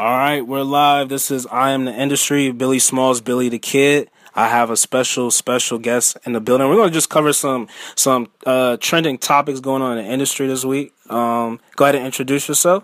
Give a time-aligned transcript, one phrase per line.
[0.00, 1.10] All right, we're live.
[1.10, 4.10] This is I Am the Industry, Billy Smalls, Billy the Kid.
[4.34, 6.70] I have a special, special guest in the building.
[6.70, 10.46] We're going to just cover some some uh, trending topics going on in the industry
[10.46, 10.94] this week.
[11.10, 12.82] Um, go ahead and introduce yourself.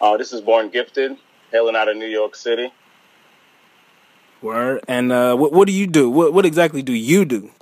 [0.00, 1.16] Uh, this is Born Gifted,
[1.52, 2.72] hailing out of New York City.
[4.42, 4.80] Word.
[4.88, 6.10] And uh, what, what do you do?
[6.10, 7.52] What, what exactly do you do?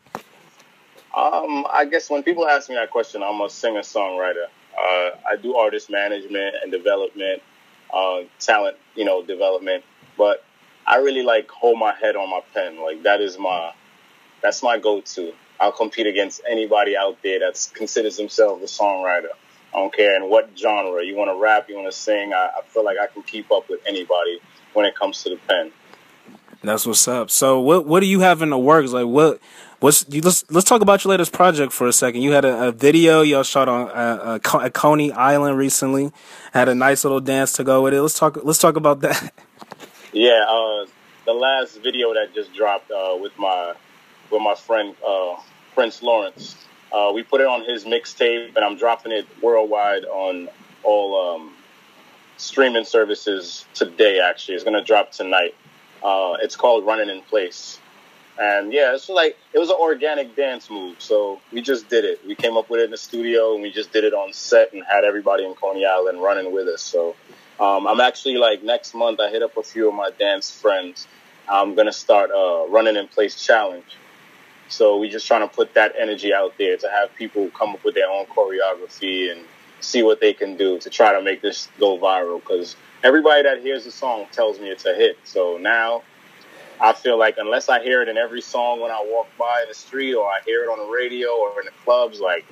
[1.15, 4.46] Um, I guess when people ask me that question, I'm a singer songwriter.
[4.73, 7.43] Uh, I do artist management and development
[7.95, 9.84] uh, talent, you know, development.
[10.18, 10.44] But
[10.86, 12.82] I really like hold my head on my pen.
[12.82, 13.72] Like that is my
[14.43, 15.32] that's my go-to.
[15.58, 19.29] I'll compete against anybody out there that considers themselves a songwriter.
[19.72, 21.02] I don't care in what genre.
[21.02, 22.32] You want to rap, you want to sing.
[22.32, 24.40] I, I feel like I can keep up with anybody
[24.72, 25.72] when it comes to the pen.
[26.63, 27.30] That's what's up.
[27.30, 28.93] So what what do you have in the works?
[28.93, 29.40] Like what
[29.81, 32.23] what's you, let's let's talk about your latest project for a second.
[32.23, 36.12] You had a, a video y'all shot on uh, uh, Coney Island recently.
[36.53, 38.03] Had a nice little dance to go with it.
[38.03, 39.33] Let's talk let's talk about that.
[40.12, 40.87] Yeah, uh,
[41.27, 43.75] the last video that just dropped uh, with my
[44.31, 45.34] with my friend uh,
[45.75, 46.56] Prince Lawrence.
[46.92, 50.48] Uh, we put it on his mixtape, and I'm dropping it worldwide on
[50.84, 51.55] all um,
[52.36, 54.20] streaming services today.
[54.20, 55.56] Actually, it's gonna drop tonight.
[56.00, 57.81] Uh, it's called Running in Place.
[58.38, 61.00] And yeah, it's like it was an organic dance move.
[61.00, 62.20] So we just did it.
[62.27, 64.72] We came up with it in the studio and we just did it on set
[64.72, 66.82] and had everybody in Coney Island running with us.
[66.82, 67.14] So
[67.60, 71.06] um, I'm actually like next month I hit up a few of my dance friends.
[71.48, 73.84] I'm gonna start a running in place challenge.
[74.69, 77.84] So we're just trying to put that energy out there to have people come up
[77.84, 79.42] with their own choreography and
[79.80, 83.60] see what they can do to try to make this go viral because everybody that
[83.60, 85.19] hears the song tells me it's a hit.
[85.24, 86.02] So now
[86.80, 89.75] I feel like unless I hear it in every song when I walk by the
[89.75, 92.44] street or I hear it on the radio or in the clubs, like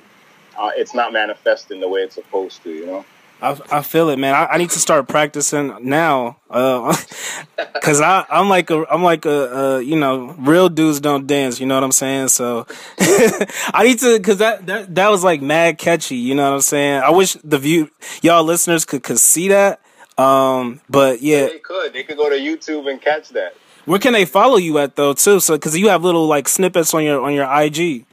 [0.57, 3.05] uh, it's not manifesting the way it's supposed to, you know.
[3.41, 4.33] I, I feel it, man.
[4.33, 6.95] I, I need to start practicing now, uh,
[7.81, 11.59] cause I I'm like a I'm like a, uh, you know real dudes don't dance.
[11.59, 12.29] You know what I'm saying?
[12.29, 12.65] So
[12.99, 16.15] I need to, cause that that that was like mad catchy.
[16.15, 17.01] You know what I'm saying?
[17.03, 19.81] I wish the view y'all listeners could could see that.
[20.17, 21.91] Um, but yeah, they could.
[21.91, 23.55] They could go to YouTube and catch that.
[23.85, 25.39] Where can they follow you at though too?
[25.39, 28.05] So because you have little like snippets on your on your IG.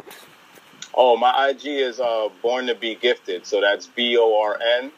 [0.95, 3.47] Oh, my IG is uh, Born to Be Gifted.
[3.47, 4.93] So that's B O R N,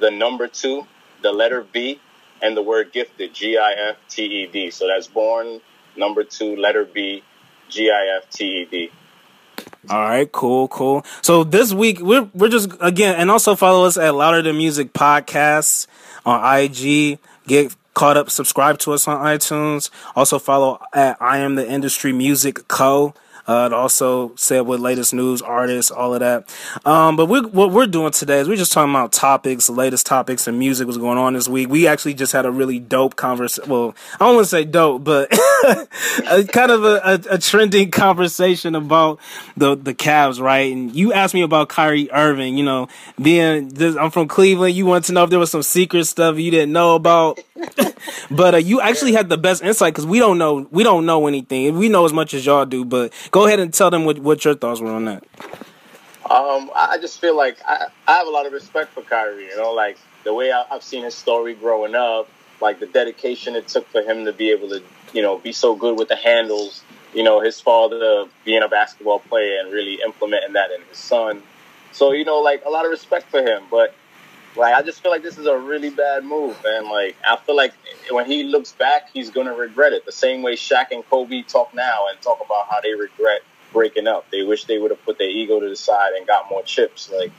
[0.00, 0.86] the number two,
[1.22, 2.00] the letter B,
[2.40, 4.70] and the word gifted, G I F T E D.
[4.70, 5.60] So that's Born
[5.96, 7.22] number two, letter B,
[7.68, 8.90] G I F T E D.
[9.90, 11.04] All right, cool, cool.
[11.22, 14.92] So this week we're we're just again, and also follow us at Louder Than Music
[14.92, 15.86] Podcasts
[16.24, 17.18] on IG.
[17.46, 19.90] Get caught up, subscribe to us on iTunes.
[20.14, 23.14] Also follow at I Am the Industry Music Co.
[23.46, 26.54] Uh, it also said what latest news, artists, all of that.
[26.86, 30.06] Um, but we, what we're doing today is we're just talking about topics, the latest
[30.06, 31.68] topics and music was going on this week.
[31.68, 33.70] We actually just had a really dope conversation.
[33.70, 35.28] Well, I don't want to say dope, but
[36.26, 39.20] a, kind of a, a, a, trending conversation about
[39.56, 40.72] the the Cavs, right?
[40.72, 42.56] And you asked me about Kyrie Irving.
[42.56, 42.88] You know,
[43.20, 44.74] being this, I'm from Cleveland.
[44.74, 47.38] You wanted to know if there was some secret stuff you didn't know about.
[48.30, 51.26] but uh, you actually had the best insight because we don't know we don't know
[51.26, 51.76] anything.
[51.78, 54.44] We know as much as y'all do, but go ahead and tell them what, what
[54.44, 55.24] your thoughts were on that.
[56.30, 59.46] Um, I just feel like I, I have a lot of respect for Kyrie.
[59.46, 62.28] You know, like the way I, I've seen his story growing up,
[62.60, 64.82] like the dedication it took for him to be able to,
[65.12, 66.82] you know, be so good with the handles.
[67.12, 71.42] You know, his father being a basketball player and really implementing that in his son.
[71.92, 73.94] So you know, like a lot of respect for him, but
[74.56, 76.88] like I just feel like this is a really bad move, man.
[76.88, 77.72] Like I feel like
[78.10, 80.06] when he looks back, he's gonna regret it.
[80.06, 83.42] The same way Shaq and Kobe talk now and talk about how they regret
[83.72, 84.30] breaking up.
[84.30, 87.10] They wish they would have put their ego to the side and got more chips.
[87.10, 87.32] Like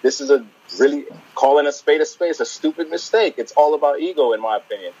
[0.00, 0.44] this is a
[0.78, 1.04] really
[1.34, 3.34] calling a spade a spade, a stupid mistake.
[3.36, 4.92] It's all about ego, in my opinion.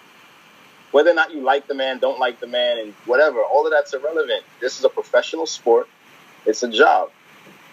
[0.90, 3.72] Whether or not you like the man, don't like the man, and whatever, all of
[3.72, 4.44] that's irrelevant.
[4.60, 5.88] This is a professional sport.
[6.44, 7.10] It's a job.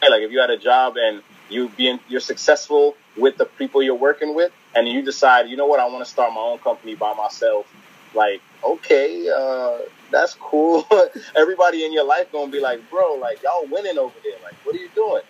[0.01, 3.95] Like if you had a job and you being you're successful with the people you're
[3.95, 6.95] working with, and you decide, you know what, I want to start my own company
[6.95, 7.67] by myself.
[8.13, 9.79] Like, okay, uh,
[10.11, 10.87] that's cool.
[11.35, 14.37] Everybody in your life gonna be like, bro, like y'all winning over there.
[14.43, 15.21] Like, what are you doing?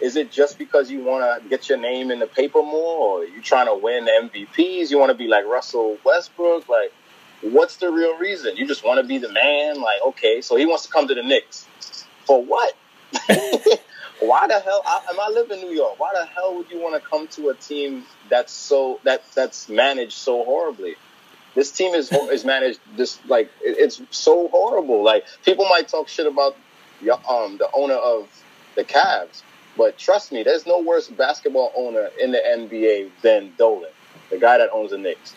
[0.00, 3.24] Is it just because you want to get your name in the paper more, or
[3.24, 4.90] you trying to win MVPs?
[4.90, 6.68] You want to be like Russell Westbrook?
[6.68, 6.92] Like,
[7.42, 8.56] what's the real reason?
[8.56, 9.80] You just want to be the man?
[9.80, 11.66] Like, okay, so he wants to come to the Knicks
[12.24, 12.74] for what?
[14.20, 15.98] why the hell I, am I live in New York?
[15.98, 19.68] Why the hell would you want to come to a team that's so that that's
[19.68, 20.96] managed so horribly?
[21.54, 25.02] This team is is managed this like it's so horrible.
[25.02, 26.56] Like people might talk shit about
[27.28, 28.28] um the owner of
[28.76, 29.42] the Cavs,
[29.76, 33.90] but trust me, there's no worse basketball owner in the NBA than Dolan,
[34.30, 35.34] the guy that owns the Knicks.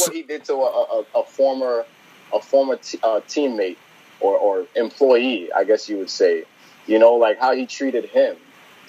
[0.00, 1.84] So, what he did to a, a, a former
[2.32, 3.76] a former t- uh, teammate
[4.20, 6.44] or, or employee, I guess you would say.
[6.86, 8.36] You know, like how he treated him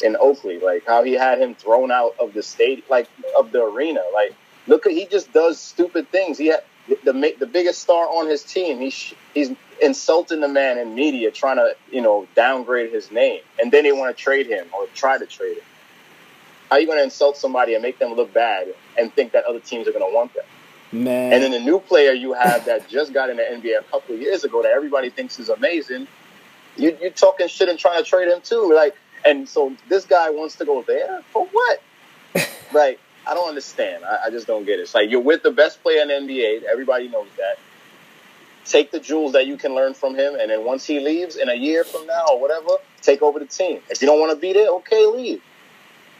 [0.03, 3.07] in Oakley, like how he had him thrown out of the state, like
[3.37, 4.01] of the arena.
[4.13, 4.35] Like,
[4.67, 6.37] look, he just does stupid things.
[6.37, 8.79] He had the the biggest star on his team.
[8.79, 9.51] He's he's
[9.81, 13.91] insulting the man in media, trying to you know downgrade his name, and then they
[13.91, 15.63] want to trade him or try to trade him.
[16.69, 19.45] How are you going to insult somebody and make them look bad and think that
[19.45, 20.45] other teams are going to want them?
[20.91, 21.33] Man.
[21.33, 24.15] And then the new player you have that just got in the NBA a couple
[24.15, 26.07] of years ago that everybody thinks is amazing,
[26.77, 28.73] you, you're talking shit and trying to trade him too.
[28.73, 31.81] Like, and so this guy wants to go there for what?
[32.73, 34.03] like, I don't understand.
[34.03, 34.83] I, I, just don't get it.
[34.83, 36.63] It's like you're with the best player in the NBA.
[36.63, 37.57] Everybody knows that.
[38.65, 41.49] Take the jewels that you can learn from him, and then once he leaves in
[41.49, 42.69] a year from now or whatever,
[43.01, 43.81] take over the team.
[43.89, 45.41] If you don't want to be there, okay, leave.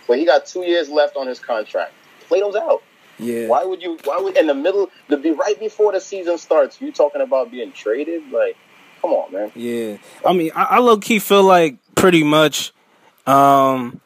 [0.08, 1.94] But he got two years left on his contract.
[2.28, 2.84] Play those out.
[3.18, 3.48] Yeah.
[3.48, 3.98] Why would you?
[4.04, 7.52] Why would in the middle, to be right before the season starts, you talking about
[7.52, 8.30] being traded?
[8.32, 8.58] Like,
[9.04, 9.52] come on, man.
[9.54, 9.98] Yeah.
[10.26, 12.72] I mean, I, I low key feel like pretty much.
[13.28, 14.00] Um,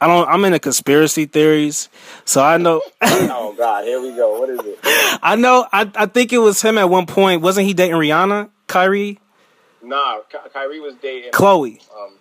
[0.00, 0.28] I don't.
[0.28, 1.88] I'm into conspiracy theories,
[2.24, 2.82] so I know.
[3.02, 4.38] oh God, here we go.
[4.38, 4.78] What is it?
[5.22, 5.66] I know.
[5.72, 7.42] I I think it was him at one point.
[7.42, 8.50] Wasn't he dating Rihanna?
[8.66, 9.18] Kyrie?
[9.82, 11.80] Nah, Ky- Kyrie was dating Chloe.
[11.96, 12.14] Um,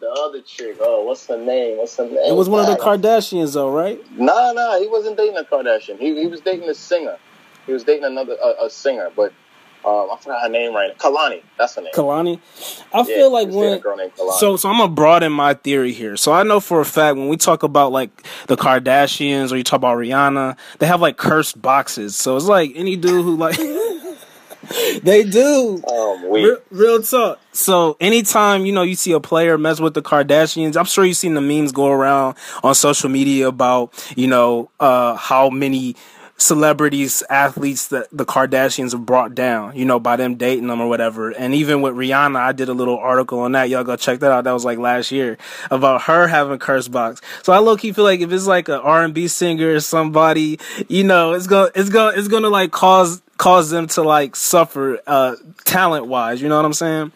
[0.00, 0.78] the other chick.
[0.80, 1.78] Oh, what's her name?
[1.78, 2.18] What's her name?
[2.18, 4.00] It was one of the Kardashians, though, right?
[4.18, 5.98] Nah, nah, he wasn't dating a Kardashian.
[5.98, 7.18] He he was dating a singer.
[7.66, 9.32] He was dating another a, a singer, but
[9.84, 10.88] um, I forgot her name right.
[10.88, 11.10] Now.
[11.10, 11.92] Kehlani, that's her name.
[11.94, 12.38] Kehlani.
[12.92, 13.80] I yeah, feel like when
[14.38, 16.16] so so I'm gonna broaden my theory here.
[16.16, 18.10] So I know for a fact when we talk about like
[18.46, 22.14] the Kardashians or you talk about Rihanna, they have like cursed boxes.
[22.14, 23.56] So it's like any dude who like
[25.02, 25.82] they do.
[25.88, 27.40] Um, real, real, talk.
[27.52, 31.16] So anytime you know you see a player mess with the Kardashians, I'm sure you've
[31.16, 35.96] seen the memes go around on social media about you know uh, how many
[36.40, 40.88] celebrities, athletes that the Kardashians have brought down, you know, by them dating them or
[40.88, 41.30] whatever.
[41.30, 43.68] And even with Rihanna, I did a little article on that.
[43.68, 44.44] Y'all go check that out.
[44.44, 45.38] That was like last year
[45.70, 47.20] about her having curse box.
[47.42, 49.80] So I low key feel like if it's like an R and B singer or
[49.80, 50.58] somebody,
[50.88, 54.98] you know, it's gonna it's gonna it's gonna like cause cause them to like suffer
[55.06, 56.40] uh talent wise.
[56.40, 57.12] You know what I'm saying?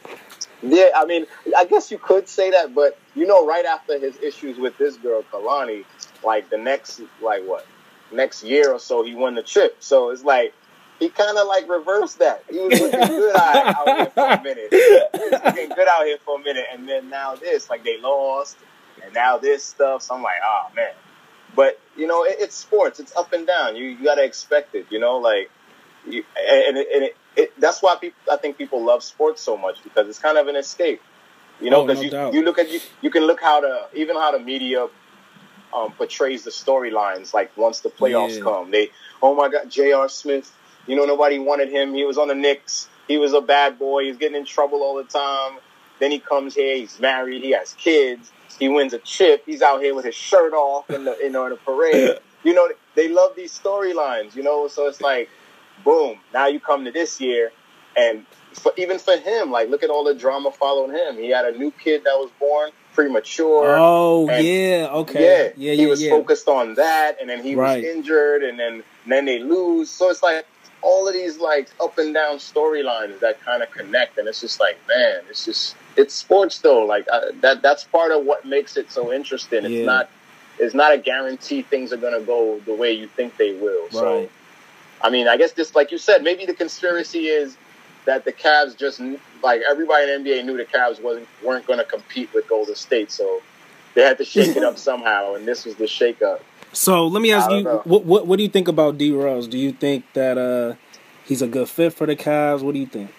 [0.63, 4.17] Yeah, I mean, I guess you could say that, but you know, right after his
[4.19, 5.85] issues with this girl Kehlani,
[6.25, 7.67] like the next like what
[8.13, 9.77] next year or so, he won the trip.
[9.81, 10.55] So it's like
[10.99, 12.45] he kind of like reversed that.
[12.51, 14.69] He was looking good out, here for a minute.
[14.71, 18.01] He was looking good out here for a minute, and then now this, like they
[18.01, 18.57] lost,
[19.05, 20.03] and now this stuff.
[20.03, 20.93] So I'm like, oh man.
[21.57, 23.01] But you know, it, it's sports.
[23.01, 23.77] It's up and down.
[23.77, 24.87] You, you got to expect it.
[24.91, 25.51] You know, like,
[26.07, 28.19] you, and, it, and it, it, that's why people.
[28.31, 31.01] I think people love sports so much because it's kind of an escape.
[31.61, 33.87] You know, because oh, no you, you look at you, you can look how the
[33.95, 34.89] even how the media
[35.75, 37.35] um, portrays the storylines.
[37.35, 38.43] Like once the playoffs yeah.
[38.43, 38.91] come, they
[39.23, 40.09] oh my god, J.R.
[40.09, 40.53] Smith.
[40.87, 41.95] You know nobody wanted him.
[41.95, 42.89] He was on the Knicks.
[43.09, 44.05] He was a bad boy.
[44.05, 45.59] He's getting in trouble all the time.
[45.99, 46.77] Then he comes here.
[46.77, 47.43] He's married.
[47.43, 48.33] He has kids.
[48.59, 49.43] He wins a chip.
[49.47, 52.19] He's out here with his shirt off in the you know in the parade.
[52.45, 54.35] you know they love these storylines.
[54.37, 55.29] You know, so it's like,
[55.85, 56.19] boom.
[56.33, 57.51] Now you come to this year,
[57.97, 61.17] and for, even for him, like look at all the drama following him.
[61.17, 63.77] He had a new kid that was born premature.
[63.79, 65.53] Oh yeah, okay.
[65.57, 66.11] Yeah, yeah, he was yeah.
[66.11, 67.83] focused on that, and then he right.
[67.83, 69.91] was injured, and then and then they lose.
[69.91, 70.47] So it's like
[70.81, 74.61] all of these like up and down storylines that kind of connect, and it's just
[74.61, 76.85] like man, it's just it's sports though.
[76.85, 79.65] Like uh, that that's part of what makes it so interesting.
[79.65, 79.85] It's yeah.
[79.85, 80.11] not
[80.59, 83.83] it's not a guarantee things are gonna go the way you think they will.
[83.85, 83.93] Right.
[83.93, 84.29] So.
[85.03, 87.59] I mean, I guess just like you said, maybe the conspiracy is
[88.05, 89.01] that the Cavs just
[89.43, 92.75] like everybody in the NBA knew the Cavs wasn't weren't going to compete with Golden
[92.75, 93.41] State, so
[93.95, 96.43] they had to shake it up somehow, and this was the shake up.
[96.73, 99.47] So let me ask you, what, what, what do you think about D Rose?
[99.47, 100.75] Do you think that uh,
[101.25, 102.63] he's a good fit for the Cavs?
[102.63, 103.13] What do you think?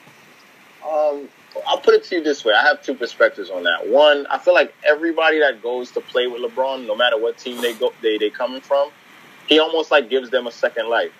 [0.85, 1.29] Um,
[1.65, 3.87] I'll put it to you this way: I have two perspectives on that.
[3.87, 7.61] One, I feel like everybody that goes to play with LeBron, no matter what team
[7.61, 8.89] they go they they coming from,
[9.47, 11.13] he almost like gives them a second life,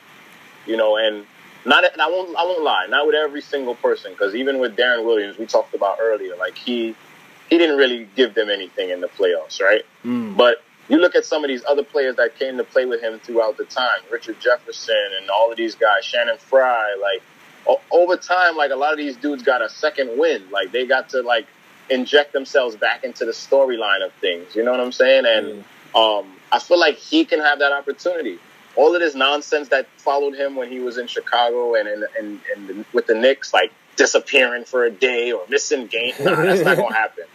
[0.68, 1.26] you know, and
[1.66, 2.88] not, and I won't, I won't lie.
[2.88, 6.56] Not with every single person, because even with Deron Williams, we talked about earlier, like
[6.56, 6.96] he,
[7.50, 9.84] he didn't really give them anything in the playoffs, right?
[10.04, 10.38] Mm.
[10.38, 13.20] But you look at some of these other players that came to play with him
[13.20, 17.24] throughout the time, Richard Jefferson and all of these guys, Channing Frye, like
[17.68, 20.44] o- over time, like a lot of these dudes got a second win.
[20.52, 21.48] Like they got to like
[21.90, 24.56] inject themselves back into the storyline of things.
[24.56, 25.26] You know what I'm saying?
[25.26, 26.20] And mm.
[26.20, 28.40] um, I feel like he can have that opportunity
[28.76, 32.40] all of this nonsense that followed him when he was in Chicago and and, and,
[32.56, 36.20] and with the Knicks, like disappearing for a day or missing games.
[36.20, 37.26] Nah, that's not gonna happen.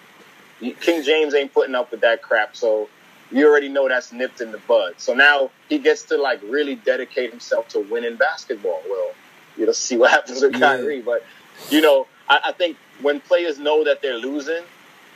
[0.80, 2.54] King James ain't putting up with that crap.
[2.54, 2.88] So
[3.30, 4.94] you already know that's nipped in the bud.
[4.98, 8.82] So now he gets to like really dedicate himself to winning basketball.
[8.88, 9.12] Well,
[9.56, 10.76] you know, see what happens with Yeah.
[10.76, 11.00] Kyrie.
[11.00, 11.24] But
[11.70, 14.62] you know, I, I think when players know that they're losing,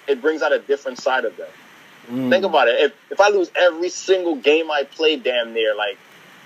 [0.08, 1.48] it brings out a different side of them.
[2.10, 2.30] Mm.
[2.30, 2.80] Think about it.
[2.80, 5.98] If if I lose every single game I play, damn near, like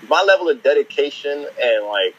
[0.07, 2.15] my level of dedication and like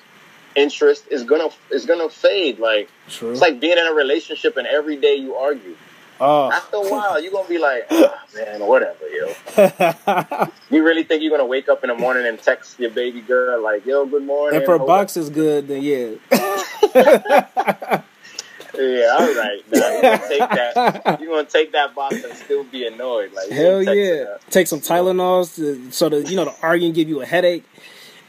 [0.57, 2.59] interest is gonna is gonna fade.
[2.59, 3.33] Like True.
[3.33, 5.77] it's like being in a relationship and every day you argue.
[6.21, 6.51] oh.
[6.51, 10.47] After a while, you're gonna be like, ah, man, whatever, yo.
[10.71, 13.61] You really think you're gonna wake up in the morning and text your baby girl
[13.63, 14.61] like, yo, good morning?
[14.61, 16.15] if her box is good, then yeah.
[18.75, 19.63] Yeah, all right.
[19.71, 21.21] Now you gonna take that.
[21.21, 23.33] You gonna take that box and still be annoyed?
[23.33, 24.37] Like, Hell yeah.
[24.51, 27.65] Take some Tylenols to, so that you know the arguing give you a headache,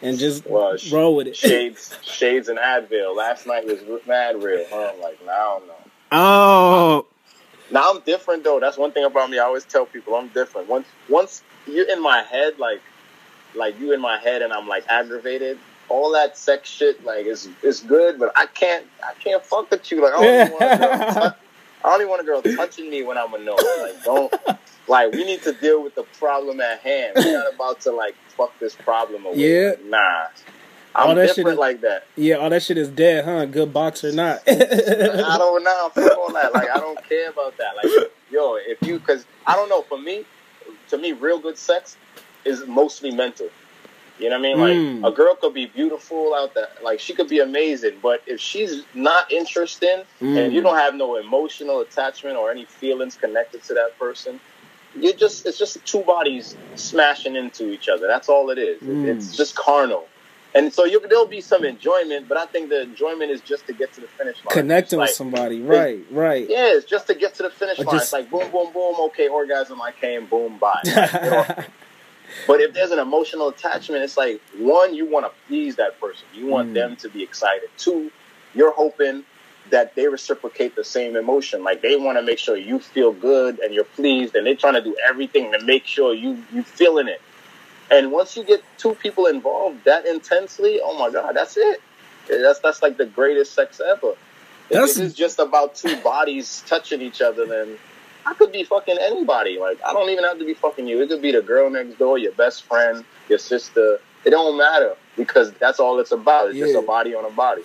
[0.02, 1.36] and just Well, roll with it.
[1.36, 3.16] Shades, shades, and Advil.
[3.16, 4.66] Last night was mad real.
[4.70, 4.92] Huh?
[4.94, 5.74] I'm like, nah, I don't know.
[6.14, 7.06] Oh,
[7.72, 8.60] Now I'm different though.
[8.60, 9.40] That's one thing about me.
[9.40, 10.68] I always tell people I'm different.
[10.68, 12.82] Once, once you're in my head, like,
[13.56, 15.58] like you in my head, and I'm like aggravated.
[15.92, 19.92] All that sex shit, like, is is good, but I can't, I can't fuck with
[19.92, 20.02] you.
[20.02, 21.36] Like, I don't even want a girl.
[21.84, 23.60] I don't even want a girl touching me when I'm annoyed.
[23.82, 24.34] Like, don't.
[24.88, 27.14] Like, we need to deal with the problem at hand.
[27.16, 29.36] We're not about to like fuck this problem away.
[29.38, 29.72] Yeah.
[29.86, 30.28] Nah.
[30.94, 32.08] All I'm that shit different is- like that.
[32.16, 33.46] yeah, all that shit is dead, huh?
[33.46, 34.42] Good box or not?
[34.48, 35.90] I don't know.
[35.94, 36.54] Fuck all that.
[36.54, 37.76] Like I don't care about that.
[37.78, 39.82] Like yo, if you because I don't know.
[39.84, 40.26] For me,
[40.90, 41.98] to me, real good sex
[42.46, 43.50] is mostly mental.
[44.22, 44.60] You know what I mean?
[44.60, 45.08] Like Mm.
[45.08, 48.84] a girl could be beautiful out there, like she could be amazing, but if she's
[48.94, 50.52] not interested and Mm.
[50.54, 54.40] you don't have no emotional attachment or any feelings connected to that person,
[54.96, 58.06] you just it's just two bodies smashing into each other.
[58.08, 58.80] That's all it is.
[58.82, 59.08] Mm.
[59.08, 60.08] It's just carnal.
[60.54, 63.74] And so you, there'll be some enjoyment, but I think the enjoyment is just to
[63.74, 64.52] get to the finish line.
[64.54, 66.02] Connecting Like, with somebody, right?
[66.12, 66.46] Right.
[66.50, 67.96] yeah, it's just to get to the finish Or line.
[67.96, 68.96] just- It's like boom, boom, boom.
[69.08, 69.82] Okay, orgasm.
[69.82, 70.26] I came.
[70.26, 70.82] Boom, bye.
[70.84, 71.70] Like,
[72.48, 76.26] but if there's an emotional attachment, it's like one, you want to please that person.
[76.34, 76.74] You want Mm.
[76.74, 77.70] them to be excited.
[77.78, 78.12] Two,
[78.54, 79.24] you're hoping
[79.70, 81.64] that they reciprocate the same emotion.
[81.64, 84.74] Like they want to make sure you feel good and you're pleased, and they're trying
[84.76, 87.22] to do everything to make sure you you feeling it.
[87.92, 91.82] And once you get two people involved that intensely, oh my god, that's it.
[92.30, 94.12] That's that's like the greatest sex ever.
[94.70, 97.78] If That's- it is just about two bodies touching each other, then
[98.26, 99.60] I could be fucking anybody.
[99.60, 101.02] Like I don't even have to be fucking you.
[101.02, 104.00] It could be the girl next door, your best friend, your sister.
[104.24, 106.50] It don't matter because that's all it's about.
[106.50, 107.64] It's just a body on a body.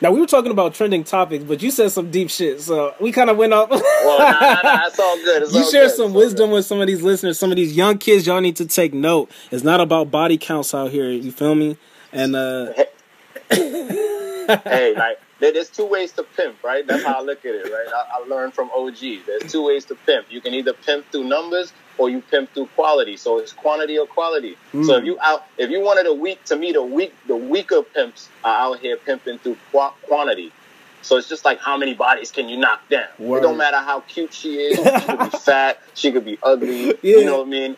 [0.00, 3.12] Now we were talking about trending topics, but you said some deep shit, so we
[3.12, 3.70] kind of went off.
[3.70, 5.42] Well, nah, nah, nah, it's all good.
[5.44, 5.96] It's you all share good.
[5.96, 8.26] some wisdom with some of these listeners, some of these young kids.
[8.26, 9.30] Y'all need to take note.
[9.50, 11.08] It's not about body counts out here.
[11.08, 11.78] You feel me?
[12.12, 12.88] And uh, good.
[14.64, 16.86] hey, like there's two ways to pimp, right?
[16.86, 17.86] That's how I look at it, right?
[17.94, 18.98] I, I learned from OG.
[19.26, 20.26] There's two ways to pimp.
[20.30, 23.16] You can either pimp through numbers or you pimp through quality.
[23.16, 24.56] So it's quantity or quality.
[24.72, 24.98] So Mm.
[25.00, 28.28] if you out, if you wanted a weak, to me, the weak, the weaker pimps
[28.44, 30.52] are out here pimping through qua- quantity.
[31.02, 33.06] So it's just like how many bodies can you knock down?
[33.18, 33.38] Word.
[33.38, 34.78] It don't matter how cute she is.
[35.00, 35.80] She could be fat.
[35.94, 36.86] She could be ugly.
[37.02, 37.18] Yeah.
[37.18, 37.76] You know what I mean?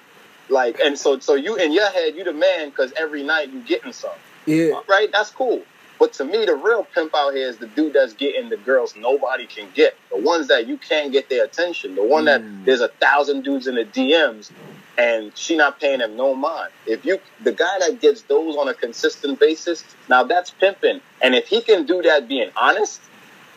[0.49, 3.61] Like, and so, so you in your head, you the man because every night you
[3.63, 4.11] getting some
[4.47, 5.11] yeah, right?
[5.13, 5.63] That's cool.
[5.99, 8.95] But to me, the real pimp out here is the dude that's getting the girls
[8.97, 9.97] nobody can get.
[10.11, 11.95] The ones that you can't get their attention.
[11.97, 12.65] The one that Mm.
[12.65, 14.51] there's a thousand dudes in the DMs
[14.97, 16.71] and she not paying them no mind.
[16.87, 21.01] If you the guy that gets those on a consistent basis, now that's pimping.
[21.23, 23.01] And if he can do that being honest,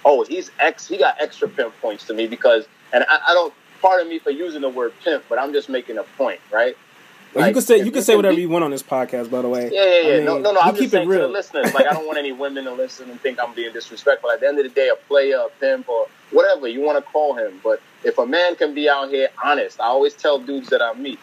[0.06, 3.54] oh, he's ex he got extra pimp points to me because and I, I don't
[3.82, 6.76] pardon me for using the word pimp, but I'm just making a point, right?
[7.34, 9.30] Well, you can say you can say whatever you want on this podcast.
[9.30, 10.14] By the way, yeah, yeah, yeah.
[10.14, 10.60] I mean, no, no, no.
[10.60, 11.30] I'm keep just saying it to the real.
[11.32, 14.30] listeners, like I don't want any women to listen and think I'm being disrespectful.
[14.32, 17.12] At the end of the day, a player, a pimp, or whatever you want to
[17.12, 17.62] call him.
[17.64, 20.94] But if a man can be out here honest, I always tell dudes that I
[20.94, 21.20] meet,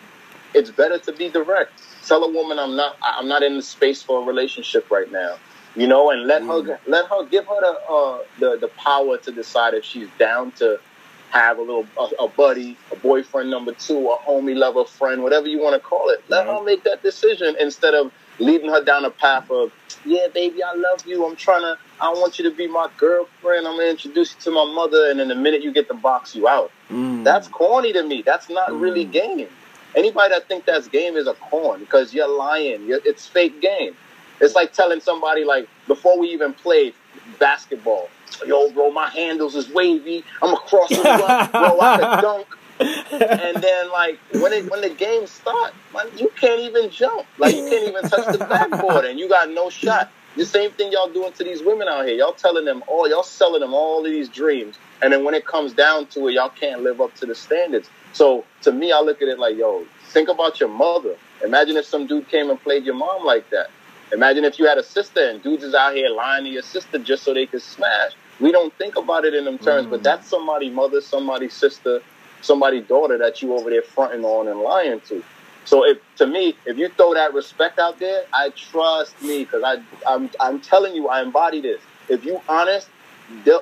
[0.55, 1.73] it's better to be direct.
[2.07, 5.37] Tell a woman I'm not, I'm not in the space for a relationship right now.
[5.77, 6.67] You know, and let Mm.
[6.67, 10.53] her, let her give her the, uh, the the power to decide if she's down
[10.53, 10.81] to
[11.31, 15.47] have a little a, a buddy, a boyfriend number two, a homie lover friend, whatever
[15.47, 16.23] you want to call it.
[16.29, 16.59] Let Right.
[16.59, 19.73] her make that decision instead of leading her down a path of,
[20.05, 21.27] yeah, baby, I love you.
[21.27, 23.67] I'm trying to, I want you to be my girlfriend.
[23.67, 26.35] I'm gonna introduce you to my mother, and then the minute you get the box
[26.35, 26.71] you out.
[26.91, 27.25] Mm.
[27.25, 28.23] That's corny to me.
[28.23, 28.81] That's not Mm.
[28.81, 29.49] really game.
[29.95, 32.87] Anybody that think that's game is a corn because you're lying.
[32.87, 33.97] You're, it's fake game.
[34.41, 36.95] It's like telling somebody like before we even played
[37.41, 38.09] basketball,
[38.47, 40.25] yo, bro, my handles is wavy.
[40.43, 41.81] I'm gonna cross the run, bro.
[41.81, 42.47] I can dunk.
[42.81, 47.27] And then like when it when the game start, man, you can't even jump.
[47.39, 50.11] Like you can't even touch the backboard, and you got no shot.
[50.37, 52.15] The same thing y'all doing to these women out here.
[52.15, 55.47] Y'all telling them all, y'all selling them all of these dreams, and then when it
[55.47, 57.91] comes down to it, y'all can't live up to the standards.
[58.13, 61.17] So to me, I look at it like, yo, think about your mother.
[61.45, 63.71] Imagine if some dude came and played your mom like that.
[64.13, 66.99] Imagine if you had a sister and dudes is out here lying to your sister
[66.99, 68.13] just so they could smash.
[68.41, 69.91] We don't think about it in them terms, Mm.
[69.91, 72.01] but that's somebody mother, somebody sister,
[72.41, 75.23] somebody daughter that you over there fronting on and lying to.
[75.65, 79.63] So if to me, if you throw that respect out there, I trust me because
[79.65, 81.81] I I'm I'm telling you, I embody this.
[82.09, 82.89] If you honest,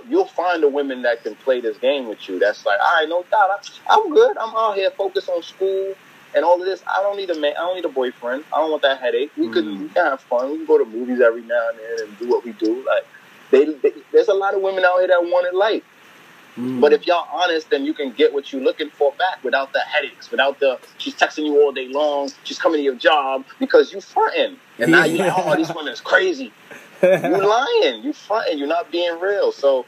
[0.09, 2.39] you'll find the women that can play this game with you.
[2.39, 3.51] That's like, all right, no doubt,
[3.89, 4.37] I, I'm good.
[4.39, 5.95] I'm out here focused on school
[6.37, 6.85] and all of this.
[6.87, 7.55] I don't need a man.
[7.59, 8.45] I don't need a boyfriend.
[8.53, 9.33] I don't want that headache.
[9.37, 9.81] We could Mm.
[9.81, 10.51] we can have fun.
[10.53, 12.85] We can go to movies every now and then and do what we do.
[12.87, 13.07] Like
[13.51, 15.83] they, they there's a lot of women out here that want it light.
[16.59, 16.81] Mm.
[16.81, 19.81] But if y'all honest, then you can get what you're looking for back without the
[19.81, 23.93] headaches, without the she's texting you all day long, she's coming to your job because
[23.93, 24.57] you fronting.
[24.79, 26.53] And now you like, oh, these women is crazy.
[27.03, 27.11] You
[27.47, 28.03] lying.
[28.03, 28.59] You fronting.
[28.59, 29.53] You're not being real.
[29.53, 29.85] So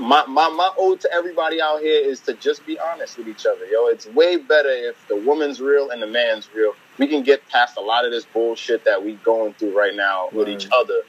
[0.00, 3.46] my, my my ode to everybody out here is to just be honest with each
[3.46, 3.64] other.
[3.66, 6.74] Yo, it's way better if the woman's real and the man's real.
[6.98, 10.28] We can get past a lot of this bullshit that we going through right now
[10.32, 10.56] with Right.
[10.56, 11.02] each other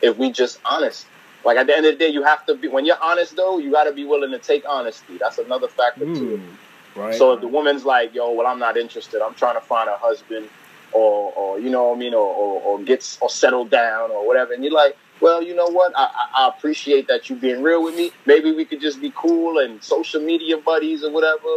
[0.00, 1.06] if we just honest.
[1.44, 3.58] Like at the end of the day, you have to be when you're honest though,
[3.58, 5.18] you gotta be willing to take honesty.
[5.18, 6.40] That's another factor too.
[6.42, 6.56] Mm.
[6.94, 7.14] Right.
[7.14, 9.22] So if the woman's like, yo, well, I'm not interested.
[9.22, 10.48] I'm trying to find a husband,
[10.92, 14.26] or, or you know what I mean, or, or, or gets or settle down or
[14.26, 15.92] whatever, and you're like, well, you know what?
[15.96, 18.10] I, I, I appreciate that you being real with me.
[18.26, 21.48] Maybe we could just be cool and social media buddies or whatever,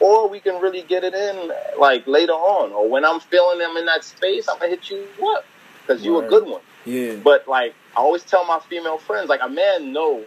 [0.00, 3.76] or we can really get it in like later on, or when I'm feeling them
[3.76, 5.44] in that space, I'm gonna hit you up
[5.86, 6.30] because you a Right.
[6.30, 6.60] good one.
[6.84, 7.14] yeah.
[7.24, 10.22] But like I always tell my female friends, like a man know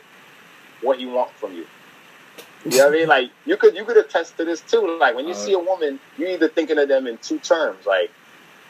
[0.81, 1.65] what he want from you.
[2.65, 3.07] You know what I mean?
[3.15, 4.97] Like you could you could attest to this too.
[4.99, 7.85] Like when you Uh, see a woman, you're either thinking of them in two terms,
[7.85, 8.09] like,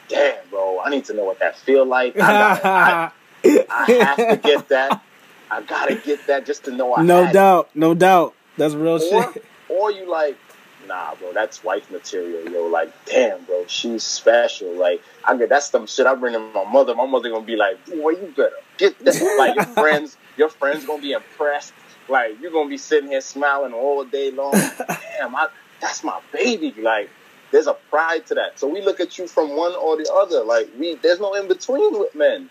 [0.08, 2.16] damn, bro, I need to know what that feel like.
[2.16, 3.10] I, gotta, I,
[3.44, 5.02] I have to get that.
[5.50, 7.32] I gotta get that just to know I no had it.
[7.34, 7.70] doubt.
[7.74, 8.34] No doubt.
[8.56, 9.44] That's real Or, shit.
[9.68, 10.36] or you like,
[10.86, 12.66] nah, bro, that's wife material, yo.
[12.66, 14.72] Like, damn, bro, she's special.
[14.74, 16.94] Like, I get that's some shit I bring to my mother.
[16.94, 19.34] My mother gonna be like, boy, you better get that.
[19.38, 21.72] like your friends, your friends gonna be impressed.
[22.08, 24.52] Like you're gonna be sitting here smiling all day long.
[24.52, 25.48] damn, I,
[25.80, 26.72] that's my baby.
[26.80, 27.10] Like,
[27.50, 28.58] there's a pride to that.
[28.60, 30.44] So we look at you from one or the other.
[30.44, 32.48] Like we, there's no in between with men.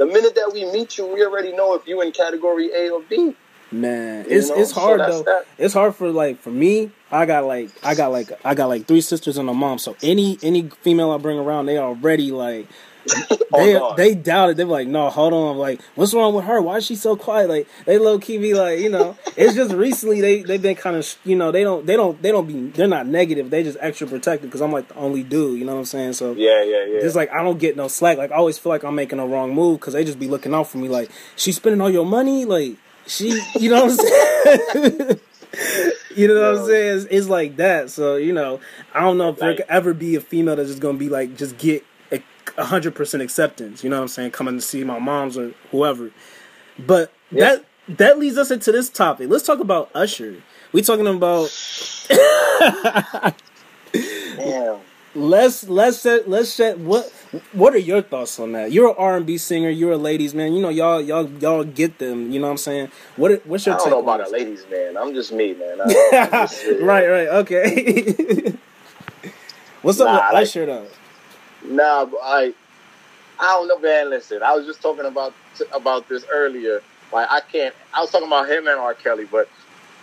[0.00, 3.02] The minute that we meet you, we already know if you in category A or
[3.02, 3.36] B.
[3.70, 5.22] Man, You it's know, it's hard that's though.
[5.24, 5.44] that.
[5.58, 6.90] It's hard for like for me.
[7.12, 9.76] I got like I got like I got like three sisters and a mom.
[9.78, 12.66] So any any female I bring around, they already like
[13.52, 14.56] Oh, they they doubt it.
[14.56, 15.58] They're like, no, hold on.
[15.58, 16.62] Like, what's wrong with her?
[16.62, 17.48] Why is she so quiet?
[17.48, 20.94] Like, they low key be like, you know, it's just recently they they've been kind
[20.94, 23.50] of, you know, they don't they don't they don't be they're not negative.
[23.50, 25.58] They just extra protective because I'm like the only dude.
[25.58, 26.12] You know what I'm saying?
[26.12, 27.00] So yeah, yeah, yeah.
[27.00, 28.18] it's like I don't get no slack.
[28.18, 30.54] Like I always feel like I'm making a wrong move because they just be looking
[30.54, 30.88] out for me.
[30.88, 32.44] Like she's spending all your money.
[32.44, 32.76] Like
[33.08, 35.20] she, you know what I'm saying?
[36.16, 36.96] you know what I'm saying?
[36.98, 37.90] It's, it's like that.
[37.90, 38.60] So you know,
[38.94, 41.36] I don't know if there could ever be a female that's just gonna be like
[41.36, 41.84] just get
[42.58, 43.82] hundred percent acceptance.
[43.84, 44.30] You know what I'm saying?
[44.32, 46.10] Coming to see my mom's or whoever.
[46.78, 47.56] But Yeah.
[47.56, 47.64] that
[47.98, 49.28] that leads us into this topic.
[49.30, 50.42] Let's talk about Usher.
[50.72, 51.50] We talking about
[53.92, 54.78] Damn.
[55.14, 57.10] let's let's set let's set what
[57.52, 58.70] what are your thoughts on that?
[58.72, 59.68] You're an R and B singer.
[59.70, 60.52] You're a ladies man.
[60.52, 62.30] You know y'all y'all y'all get them.
[62.30, 62.90] You know what I'm saying?
[63.16, 63.74] What what's your?
[63.74, 64.96] I don't know about a ladies man.
[64.96, 65.80] I'm just me, man.
[65.84, 68.54] I, just, right right okay.
[69.82, 70.86] what's up Nah, with like- Usher though?
[71.64, 72.54] Nah, I,
[73.38, 74.10] I don't know, man.
[74.10, 75.34] Listen, I was just talking about
[75.72, 76.82] about this earlier.
[77.12, 77.74] Like, I can't.
[77.92, 78.94] I was talking about him and R.
[78.94, 79.48] Kelly, but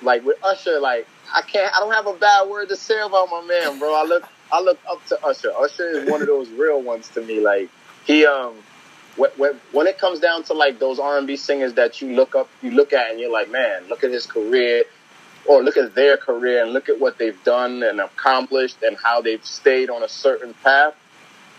[0.01, 1.73] like with Usher, like I can't.
[1.75, 3.93] I don't have a bad word to say about my man, bro.
[3.93, 5.51] I look, I look up to Usher.
[5.57, 7.39] Usher is one of those real ones to me.
[7.39, 7.69] Like
[8.05, 8.55] he, um,
[9.15, 12.13] when when, when it comes down to like those R and B singers that you
[12.15, 14.83] look up, you look at, and you're like, man, look at his career.
[15.45, 19.21] Or look at their career and look at what they've done and accomplished and how
[19.21, 20.93] they've stayed on a certain path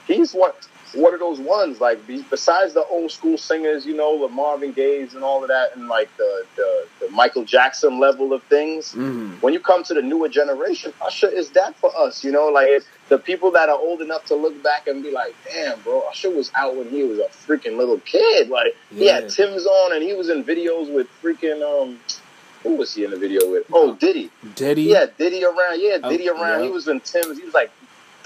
[0.09, 0.51] he's one
[0.95, 1.99] one of those ones like
[2.31, 5.87] besides the old school singers you know the marvin gaye's and all of that and
[5.87, 9.35] like the, the, the michael jackson level of things Mm-hmm.
[9.43, 12.69] when you come to the newer generation usher is that for us you know like
[13.11, 16.31] the people that are old enough to look back and be like damn bro usher
[16.31, 20.03] was out when he was a freaking little kid like he had tim's on and
[20.03, 21.99] he was in videos with freaking um
[22.63, 24.83] who was he in the video with oh diddy Diddy.
[24.85, 25.81] yeah, Diddy around.
[25.81, 26.61] Yeah, Oh, Diddy around.
[26.61, 26.67] yeah.
[26.67, 27.39] He was in Tim's.
[27.39, 27.71] He was like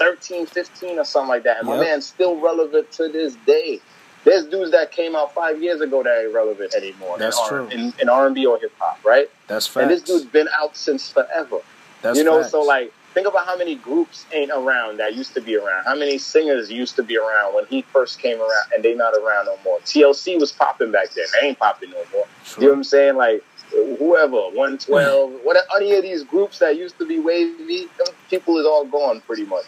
[0.03, 1.59] 13, 15 or something like that.
[1.59, 1.85] And my Yep.
[1.85, 3.79] man's still relevant to this day.
[4.25, 7.17] There's dudes that came out five years ago that ain't relevant anymore.
[7.17, 7.67] That's in true.
[7.71, 9.29] In, in R&B or hip hop, right?
[9.47, 9.81] That's facts.
[9.81, 11.59] And this dude's been out since forever.
[12.01, 12.51] That's you know, facts.
[12.51, 15.83] so like, think about how many groups ain't around that used to be around.
[15.85, 19.13] How many singers used to be around when he first came around, and they not
[19.13, 19.79] around no more.
[19.79, 21.25] TLC was popping back then.
[21.39, 22.25] They ain't popping no more.
[22.45, 22.63] True.
[22.63, 23.15] You know what I'm saying?
[23.17, 28.57] Like, whoever, 112, what any of these groups that used to be wavy, them people
[28.57, 29.65] is all gone pretty much.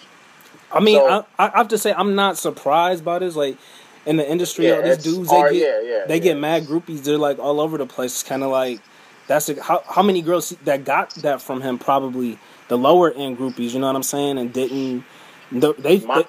[0.71, 3.35] I mean, So- I, I have to say I'm not surprised by this.
[3.35, 3.57] Like
[4.05, 7.03] in the industry, Yeah, all these dudes they get yeah, yeah, they get mad groupies.
[7.03, 8.13] They're like all over the place.
[8.13, 8.79] It's kind of like
[9.27, 11.77] that's a, how how many girls that got that from him?
[11.77, 13.73] Probably the lower end groupies.
[13.73, 14.37] You know what I'm saying?
[14.37, 15.03] And didn't
[15.51, 15.71] they?
[15.73, 16.25] they, My,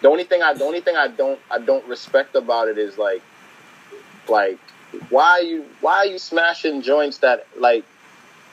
[0.00, 2.98] the only thing I the only thing I don't I don't respect about it is
[2.98, 3.22] like
[4.28, 4.58] like
[5.08, 7.84] why are you why are you smashing joints that like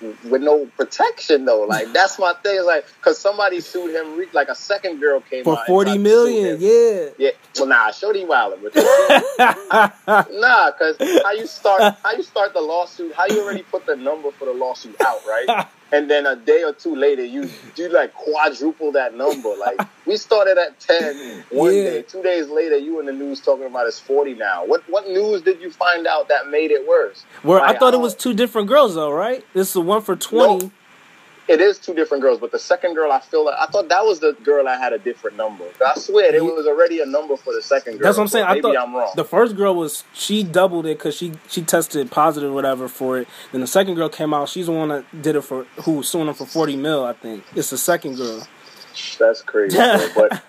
[0.01, 1.63] with no protection though.
[1.63, 2.65] Like that's my thing.
[2.65, 7.09] Like because somebody sued him re- like a second girl came for forty million, yeah.
[7.17, 7.31] yeah.
[7.57, 8.75] Well nah Shorty but
[10.31, 13.95] nah because how you start how you start the lawsuit how you already put the
[13.95, 17.89] number for the lawsuit out right and then a day or two later you you
[17.89, 21.84] like quadruple that number like we started at 10 one Yeah.
[21.84, 25.08] day two days later you in the news talking about it's 40 now what what
[25.08, 28.34] news did you find out that made it worse I Like, thought it was two
[28.34, 29.43] different girls though, right?
[29.54, 30.65] This is the one for twenty.
[30.65, 30.71] No.
[31.49, 34.05] It is two different girls but the second girl i feel like i thought that
[34.05, 36.49] was the girl that had a different number i swear there Yeah.
[36.51, 38.45] was already a number for the second girl That's what I'm saying.
[38.45, 41.62] I maybe thought i'm wrong the first girl was she doubled it because she she
[41.63, 43.27] tested positive or whatever for it.
[43.51, 44.47] Then the second girl came out.
[44.49, 47.03] She's the one that did it for who was suing him for forty mil.
[47.03, 48.47] I think it's the second girl.
[49.17, 49.77] That's crazy.
[50.15, 50.43] but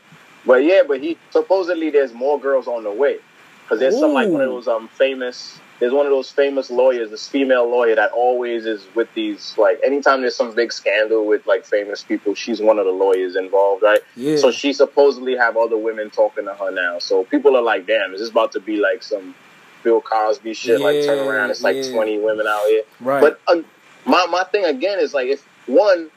[0.44, 3.18] but yeah, but he supposedly there's more girls on the way
[3.62, 4.52] because there's some like one of Ooh.
[4.54, 5.58] those um famous.
[5.80, 9.80] There's one of those famous lawyers, this female lawyer that always is with these like
[9.82, 13.82] anytime there's some big scandal with like famous people, she's one of the lawyers involved,
[13.82, 14.00] right?
[14.14, 14.36] Yeah.
[14.36, 16.98] So she supposedly have other women talking to her now.
[16.98, 19.34] So people are like, damn, is this about to be like some
[19.82, 20.80] Bill Cosby shit?
[20.80, 21.92] like turn around, it's like yeah.
[21.92, 22.82] 20 women out here.
[23.00, 23.20] right.
[23.20, 23.62] But uh,
[24.04, 26.10] my my thing again is like if one,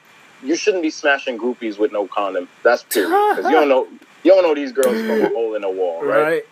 [0.44, 2.50] you shouldn't be smashing groupies with no condom.
[2.64, 3.10] That's period.
[3.36, 3.88] Because you don't know
[4.24, 6.22] you don't know these girls from a hole in a wall, right?
[6.22, 6.44] right.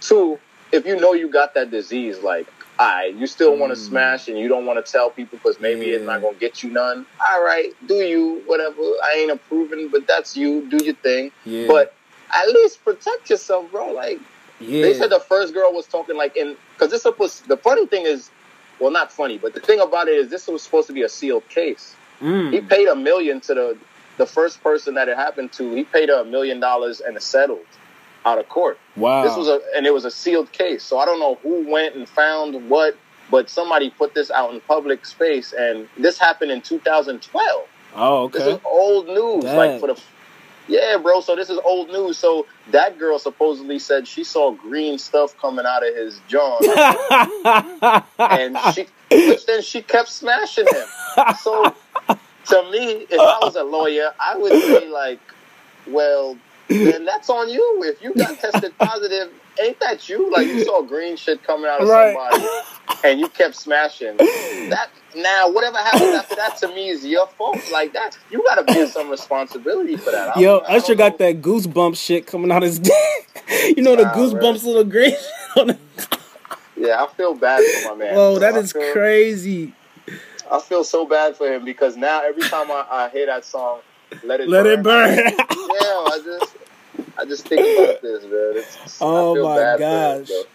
[0.00, 0.38] Two,
[0.76, 2.46] if you know you got that disease, like.
[2.78, 3.88] I, you still want to Mm.
[3.88, 6.68] smash and you don't want to tell people because maybe it's not gonna get you
[6.68, 7.06] none.
[7.26, 8.82] All right, do you whatever.
[9.02, 10.68] I ain't approving, but that's you.
[10.68, 11.68] Do your thing, Yeah.
[11.68, 11.94] but
[12.34, 13.92] at least protect yourself, bro.
[13.92, 14.20] Like
[14.60, 14.82] yeah.
[14.82, 18.04] they said the first girl was talking like in because this was the funny thing
[18.04, 18.28] is,
[18.78, 21.08] well, not funny, but the thing about it is this was supposed to be a
[21.08, 21.94] sealed case.
[22.20, 22.52] Mm.
[22.52, 23.78] He paid a million to the
[24.18, 25.74] the first person that it happened to.
[25.74, 27.64] He paid her a million dollars and it settled
[28.26, 28.78] out of court.
[28.96, 29.22] wow.
[29.22, 30.82] This was a and it was a sealed case.
[30.82, 32.98] So I don't know who went and found what,
[33.30, 37.68] but somebody put this out in public space, and this happened in 2012.
[37.94, 38.38] oh okay.
[38.38, 39.56] This is old news, Dang.
[39.56, 40.00] like for the.
[40.68, 41.20] Yeah, bro.
[41.20, 42.18] So this is old news.
[42.18, 46.58] So that girl supposedly said she saw green stuff coming out of his jaw,
[48.18, 51.34] and she, which then she kept smashing him.
[51.40, 51.72] So
[52.48, 55.20] to me, if I was a lawyer, I would say like,
[55.86, 56.36] well,
[56.68, 57.82] then that's on you.
[57.84, 59.30] If you got tested positive,
[59.62, 60.30] ain't that you?
[60.30, 62.14] Like you saw green shit coming out of Right.
[62.14, 62.46] somebody,
[63.04, 64.16] and you kept smashing.
[64.68, 67.60] That now, whatever happens after that to me is your fault.
[67.70, 70.36] Like that, you got to bear some responsibility for that.
[70.36, 71.26] I Yo, I Usher got know.
[71.26, 72.92] that goosebump shit coming out his dick.
[73.76, 75.14] you know the Nah, goosebumps little green
[75.56, 75.78] on the
[76.76, 78.14] Yeah, I feel bad for my man.
[78.14, 79.72] Whoa, that I is feel- crazy.
[80.50, 83.80] I feel so bad for him because now every time I, I hear that song,
[84.22, 85.16] "Let It Let Burn," it burn.
[85.18, 86.56] yeah, I just
[87.18, 88.30] I just think about this, man.
[88.32, 90.46] It's, Oh my bad for him, gosh.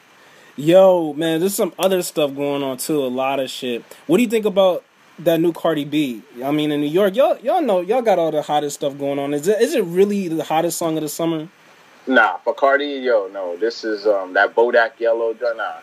[0.58, 3.02] Yo, man, there's some other stuff going on too.
[3.04, 3.84] A lot of shit.
[4.08, 4.84] What do you think about
[5.20, 6.22] that new Cardi B?
[6.44, 9.18] I mean, in New York, y'all y'all know y'all got all the hottest stuff going
[9.18, 9.34] on.
[9.34, 11.48] Is it is it really the hottest song of the summer?
[12.08, 15.36] Nah, for Cardi, yo, no, this is um that Bodak Yellow.
[15.56, 15.80] Nah,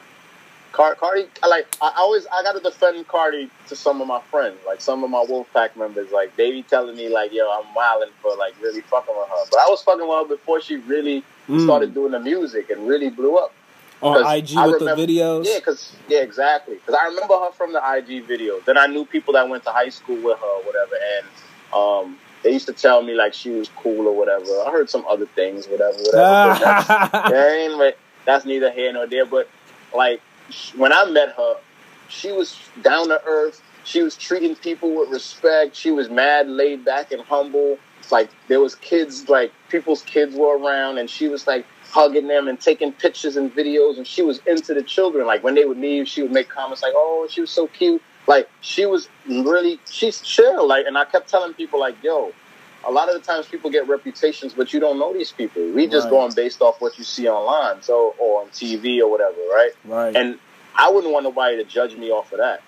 [0.78, 1.66] Cardi, I like.
[1.82, 5.24] I always I gotta defend Cardi to some of my friends, like some of my
[5.28, 6.10] Wolfpack members.
[6.12, 9.44] Like they be telling me like, yo, I'm wilding for like really fucking with her,
[9.50, 11.64] but I was fucking with her before she really Mm.
[11.64, 13.54] started doing the music and really blew up.
[14.02, 15.46] On IG I with remember- the videos.
[15.46, 16.76] Yeah, cause yeah, exactly.
[16.84, 18.60] Cause I remember her from the IG video.
[18.60, 21.26] Then I knew people that went to high school with her, or whatever, and
[21.74, 24.44] um, they used to tell me like she was cool or whatever.
[24.66, 26.12] I heard some other things, whatever, whatever.
[26.12, 26.86] but that's,
[27.30, 29.24] that but that's neither here nor there.
[29.24, 29.48] But
[29.96, 30.20] like
[30.76, 31.56] when I met her,
[32.08, 33.62] she was down to earth.
[33.84, 35.74] She was treating people with respect.
[35.74, 37.78] She was mad, laid back, and humble.
[38.10, 42.48] Like there was kids, like people's kids were around, and she was like hugging them
[42.48, 43.96] and taking pictures and videos.
[43.96, 45.26] And she was into the children.
[45.26, 48.02] Like when they would leave, she would make comments like, "Oh, she was so cute."
[48.26, 50.66] Like she was really, she's chill.
[50.66, 52.32] Like, and I kept telling people like, "Yo."
[52.88, 55.62] A lot of the times people get reputations, but you don't know these people.
[55.62, 56.10] We just Right.
[56.10, 59.72] going based off what you see online, so or on TV or whatever, right?
[59.84, 60.16] right.
[60.16, 60.38] And
[60.74, 62.62] I wouldn't want nobody to judge me off of that.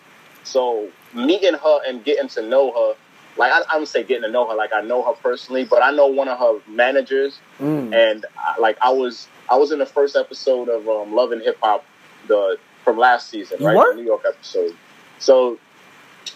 [0.45, 2.95] So meeting her and getting to know her,
[3.39, 5.83] like I, I don't say getting to know her, like I know her personally, but
[5.83, 7.95] I know one of her managers, Mm.
[7.95, 11.41] and I, like I was, I was in the first episode of um, Love and
[11.43, 11.85] Hip Hop,
[12.29, 14.75] the from last season, You right, New York episode.
[15.19, 15.59] So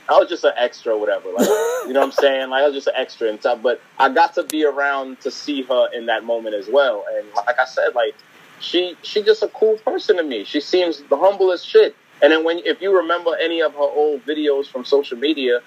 [0.08, 1.30] I was just an extra, whatever.
[1.30, 1.48] Like,
[1.86, 2.50] you know what I'm saying?
[2.50, 3.60] Like, I was just an extra and stuff.
[3.62, 7.04] But I got to be around to see her in that moment as well.
[7.16, 8.14] And like I said, like
[8.60, 10.44] she she just a cool person to me.
[10.44, 11.96] She seems the humblest shit.
[12.22, 15.60] And then when if you remember any of her old videos from social media,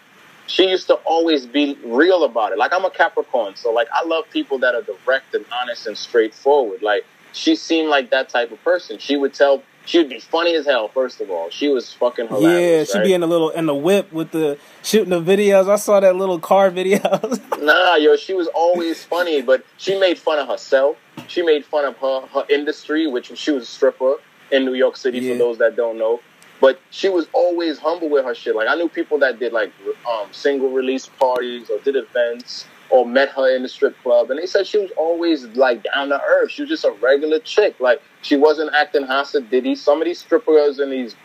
[0.47, 2.57] she used to always be real about it.
[2.57, 5.97] Like I'm a Capricorn, so like I love people that are direct and honest and
[5.97, 6.81] straightforward.
[6.81, 8.97] Like she seemed like that type of person.
[8.97, 10.89] She would tell she would be funny as hell.
[10.89, 12.89] First of all, she was fucking hilarious.
[12.89, 13.05] Yeah, she'd right?
[13.07, 15.69] be in the little in the whip with the shooting the videos.
[15.69, 17.61] I saw that little car videos.
[17.63, 20.97] nah, yo, she was always funny, but she made fun of herself.
[21.27, 24.17] She made fun of her her industry, which she was a stripper
[24.51, 25.19] in New York City.
[25.19, 25.33] Yeah.
[25.33, 26.19] For those that don't know,
[26.59, 28.57] but she was always humble with her shit.
[28.57, 29.71] Like I knew people that did like
[30.07, 34.39] um, single release parties or did events or met her in the strip club, and
[34.39, 36.51] they said she was always like down to earth.
[36.51, 37.79] She was just a regular chick.
[37.79, 39.75] Like she wasn't acting Hasa Diddy.
[39.75, 41.15] Some of these strippers and these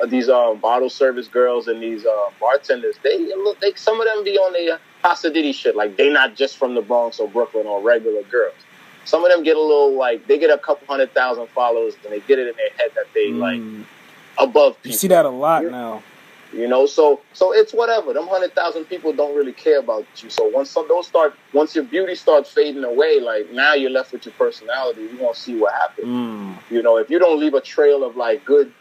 [0.00, 3.60] uh, these um, bottle service girls and these uh, bartenders, they look.
[3.60, 5.74] They some of them be on the Hasa Diddy shit.
[5.76, 8.54] Like they not just from the Bronx or Brooklyn or regular girls.
[9.04, 12.12] Some of them get a little like they get a couple hundred thousand followers and
[12.12, 13.84] they get it in their head that they like Mm.
[14.38, 15.70] above You see that a lot Yeah.
[15.70, 16.02] now.
[16.52, 18.12] You know, so so it's whatever.
[18.12, 20.30] Them hundred thousand people don't really care about you.
[20.30, 24.12] So once some those start, once your beauty starts fading away, like now you're left
[24.12, 25.02] with your personality.
[25.02, 26.08] You gonna see what happens.
[26.08, 26.56] Mm.
[26.68, 28.72] You know, if you don't leave a trail of like good,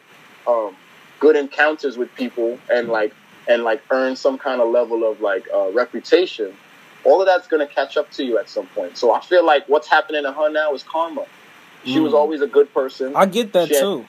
[0.47, 0.75] um,
[1.19, 3.13] good encounters with people and like
[3.47, 6.55] and like earn some kind of level of like uh, reputation,
[7.03, 8.97] all of that's gonna catch up to you at some point.
[8.97, 11.25] So I feel like what's happening to her now is karma.
[11.85, 12.17] She was Mm.
[12.17, 13.15] always a good person.
[13.15, 14.05] I get that She had- too.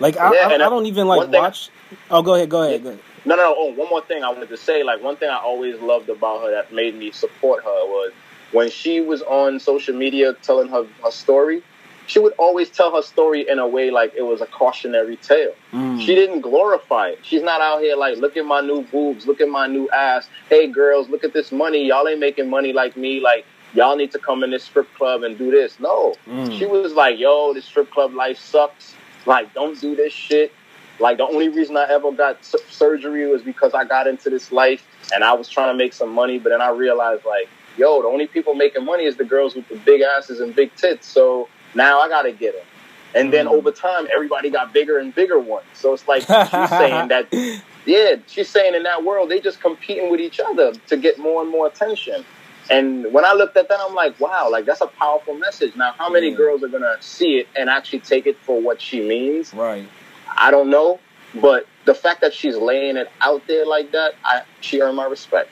[0.00, 1.70] Like I, Yeah, I, I I- don't even like watch.
[2.10, 3.00] Oh, go ahead, go ahead, go ahead.
[3.24, 3.54] No, no, no.
[3.58, 4.82] Oh, one more thing I wanted to say.
[4.84, 8.12] Like one thing I always loved about her that made me support her was
[8.52, 11.62] when she was on social media telling her her story.
[12.08, 15.52] She would always tell her story in a way like it was a cautionary tale.
[15.72, 16.00] Mm.
[16.00, 17.18] She didn't glorify it.
[17.22, 20.28] She's not out here like, look at my new boobs, look at my new ass.
[20.48, 21.84] Hey girls, look at this money.
[21.84, 23.18] Y'all ain't making money like me.
[23.18, 25.80] Like y'all need to come in this strip club and do this.
[25.80, 26.56] No, Mm.
[26.56, 28.94] she was like, yo, this strip club life sucks.
[29.26, 30.52] Like, don't do this shit.
[31.00, 34.52] Like, the only reason I ever got s- surgery was because I got into this
[34.52, 36.38] life and I was trying to make some money.
[36.38, 39.68] But then I realized, like, yo, the only people making money is the girls with
[39.68, 41.06] the big asses and big tits.
[41.08, 42.64] So now I got to get them.
[43.14, 43.52] And then Mm.
[43.52, 45.66] over time, everybody got bigger and bigger ones.
[45.74, 47.28] So it's like she's saying that,
[47.86, 51.42] yeah, she's saying in that world, they just competing with each other to get more
[51.42, 52.24] and more attention.
[52.70, 55.76] And when I looked at that, I'm like, wow, like that's a powerful message.
[55.76, 56.36] Now, how many Yeah.
[56.36, 59.54] girls are gonna see it and actually take it for what she means?
[59.54, 59.86] Right.
[60.36, 60.98] I don't know,
[61.34, 65.06] but the fact that she's laying it out there like that, I she earned my
[65.06, 65.50] respect.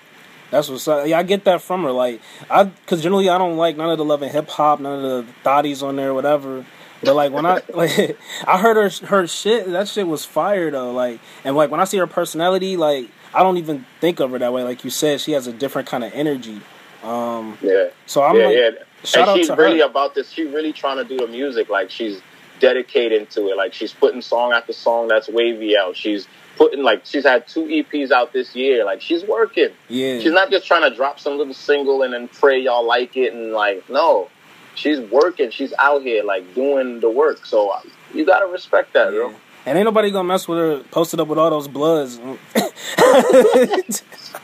[0.50, 1.06] That's what's up.
[1.06, 1.90] Yeah, I get that from her.
[1.90, 5.04] Like, I because generally I don't like none of the love and hip hop, none
[5.04, 6.64] of the thotties on there, whatever.
[7.02, 10.92] But like when I like I heard her her shit, that shit was fire though.
[10.92, 14.38] Like, and like when I see her personality, like I don't even think of her
[14.38, 14.62] that way.
[14.62, 16.60] Like you said, she has a different kind of energy.
[17.04, 18.70] Um, Yeah, so I'm yeah, like, yeah.
[19.04, 19.84] shout and out she's to really her.
[19.86, 20.30] about this.
[20.30, 21.68] She's really trying to do the music.
[21.68, 22.20] Like she's
[22.60, 23.56] dedicated to it.
[23.56, 25.96] Like she's putting song after song that's wavy out.
[25.96, 28.84] She's putting like she's had two EPs out this year.
[28.84, 29.68] Like she's working.
[29.88, 33.16] yeah, She's not just trying to drop some little single and then pray y'all like
[33.16, 34.28] it and like no.
[34.76, 35.50] She's working.
[35.50, 37.44] She's out here like doing the work.
[37.46, 37.80] So uh,
[38.12, 39.18] you gotta respect that, yeah.
[39.18, 39.34] bro.
[39.66, 40.82] And ain't nobody gonna mess with her.
[40.90, 42.18] Posted up with all those bloods.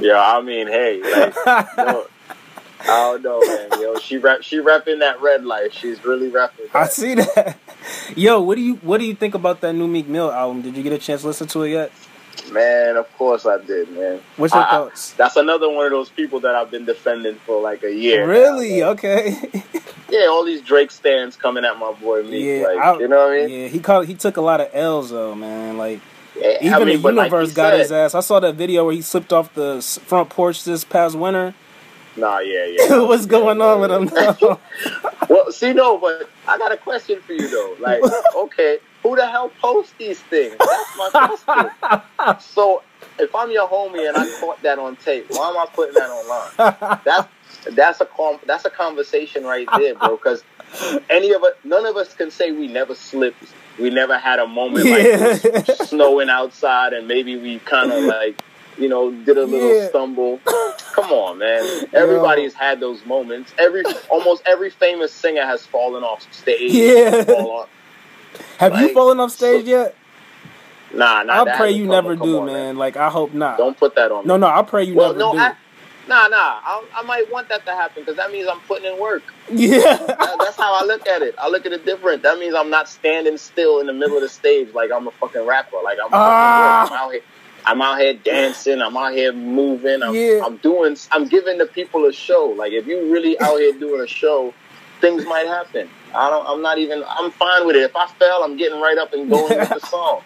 [0.00, 2.04] Yeah, I mean, hey, like, I
[2.86, 3.80] don't know, man.
[3.80, 5.72] Yo, she rep, she repping that red light.
[5.74, 6.68] She's really repping.
[6.74, 7.56] I see that.
[8.16, 10.62] Yo, what do you what do you think about that new Meek Mill album?
[10.62, 11.92] Did you get a chance to listen to it yet?
[12.52, 14.20] Man, of course I did, man.
[14.36, 15.12] What's your I- I- thoughts?
[15.12, 18.28] That's another one of those people that I've been defending for like a year.
[18.28, 18.80] really?
[18.80, 18.88] man.
[18.90, 19.36] Okay.
[20.08, 22.44] Yeah, all these Drake stands coming at my boy Meek.
[22.44, 23.62] yeah, like, I- you know what I mean?
[23.62, 24.06] Yeah, he called.
[24.06, 25.76] He took a lot of L's though, man.
[25.78, 25.98] Like
[26.60, 28.14] even I mean, the but like universe got said- his ass.
[28.14, 31.54] I saw that video where he slipped off the front porch this past winter.
[32.16, 33.00] Nah, yeah, yeah.
[33.00, 34.60] What's going on with him now?
[35.28, 37.76] Well, see, no, but I got a question for you though.
[37.80, 38.00] Like,
[38.36, 40.54] okay, who the hell posts these things?
[40.58, 41.68] That's my
[42.16, 42.38] question.
[42.40, 42.82] so,
[43.18, 46.10] if I'm your homie and I caught that on tape, why am I putting that
[46.10, 47.00] online?
[47.04, 47.28] That's
[47.74, 50.16] that's a com- that's a conversation right there, bro.
[50.16, 50.44] Because
[51.10, 53.42] any of us, none of us can say we never slipped.
[53.78, 55.28] We never had a moment like Yeah.
[55.28, 58.40] was snowing outside, and maybe we kind of like,
[58.78, 59.88] you know, did a little Yeah.
[59.88, 60.40] stumble.
[60.92, 61.86] Come on, man.
[61.92, 63.52] Everybody's had those moments.
[63.58, 66.72] Every almost every famous singer has fallen off stage.
[66.72, 67.24] Yeah.
[67.28, 67.68] Off.
[68.58, 69.94] Have you fallen off stage yet?
[70.94, 71.44] Nah, nah.
[71.44, 72.76] I pray you never do, on, man.
[72.76, 73.58] Like I hope not.
[73.58, 74.24] Don't put that on.
[74.24, 74.28] Me.
[74.28, 75.38] No, no, I pray you Well, never no, do.
[75.38, 75.54] I,
[76.08, 76.60] Nah, nah.
[76.62, 79.22] I, I might want that to happen because that means I'm putting in work.
[79.50, 79.80] Yeah.
[79.96, 81.34] That- that's how I look at it.
[81.38, 82.22] I look at it different.
[82.22, 85.10] That means I'm not standing still in the middle of the stage like I'm a
[85.12, 85.76] fucking rapper.
[85.82, 86.22] Like I'm, fucking work.
[86.22, 86.86] Ah.
[86.86, 87.22] I'm out here.
[87.68, 88.80] I'm out here dancing.
[88.80, 90.02] I'm out here moving.
[90.02, 90.42] I'm, Yeah.
[90.44, 90.96] I'm doing.
[91.10, 92.46] I'm giving the people a show.
[92.56, 94.54] Like if you really out here doing a show,
[95.00, 95.88] things might happen.
[96.14, 96.46] I don't.
[96.48, 97.02] I'm not even.
[97.08, 97.82] I'm fine with it.
[97.82, 100.22] If I fail, I'm getting right up and going with the song.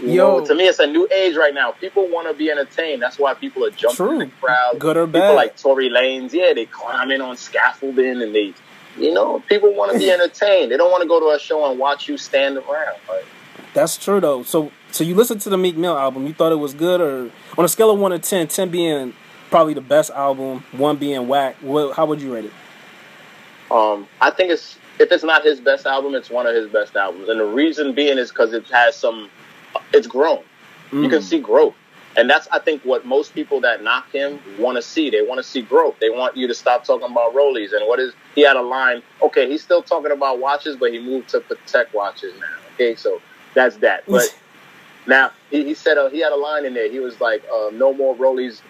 [0.00, 0.38] You Yo.
[0.40, 1.72] know, to me, it's a new age right now.
[1.72, 3.00] People want to be entertained.
[3.02, 4.12] That's why people are jumping True.
[4.12, 4.78] in the crowd.
[4.78, 5.34] Good or People bad.
[5.34, 8.52] like Tory Lanez, yeah, they climbing on scaffolding and they,
[8.98, 10.70] you know, people want to be entertained.
[10.72, 12.96] They don't want to go to a show and watch you stand around.
[13.08, 13.24] Like,
[13.72, 14.42] That's true though.
[14.42, 16.26] So so you listened to the Meek Mill album.
[16.26, 19.14] You thought it was good, or on a scale of one to 10, 10 being
[19.50, 21.56] probably the best album, one being whack.
[21.60, 22.52] What, how would you rate it?
[23.70, 26.96] um, I think it's if it's not his best album, it's one of his best
[26.96, 29.28] albums, and the reason being is because it has some,
[29.92, 30.42] it's grown.
[30.92, 31.22] You can Mm.
[31.22, 31.74] see growth.
[32.16, 35.10] And that's, I think, what most people that knock him want to see.
[35.10, 35.96] They want to see growth.
[36.00, 37.72] They want you to stop talking about rollies.
[37.74, 40.98] And what is, he had a line, okay, he's still talking about watches, but he
[40.98, 42.46] moved to Patek watches now.
[42.74, 43.20] Okay, so
[43.52, 44.04] that's that.
[44.06, 44.34] But
[45.06, 46.90] now, he, he said, uh, he had a line in there.
[46.90, 48.62] He was like, uh, no more rollies.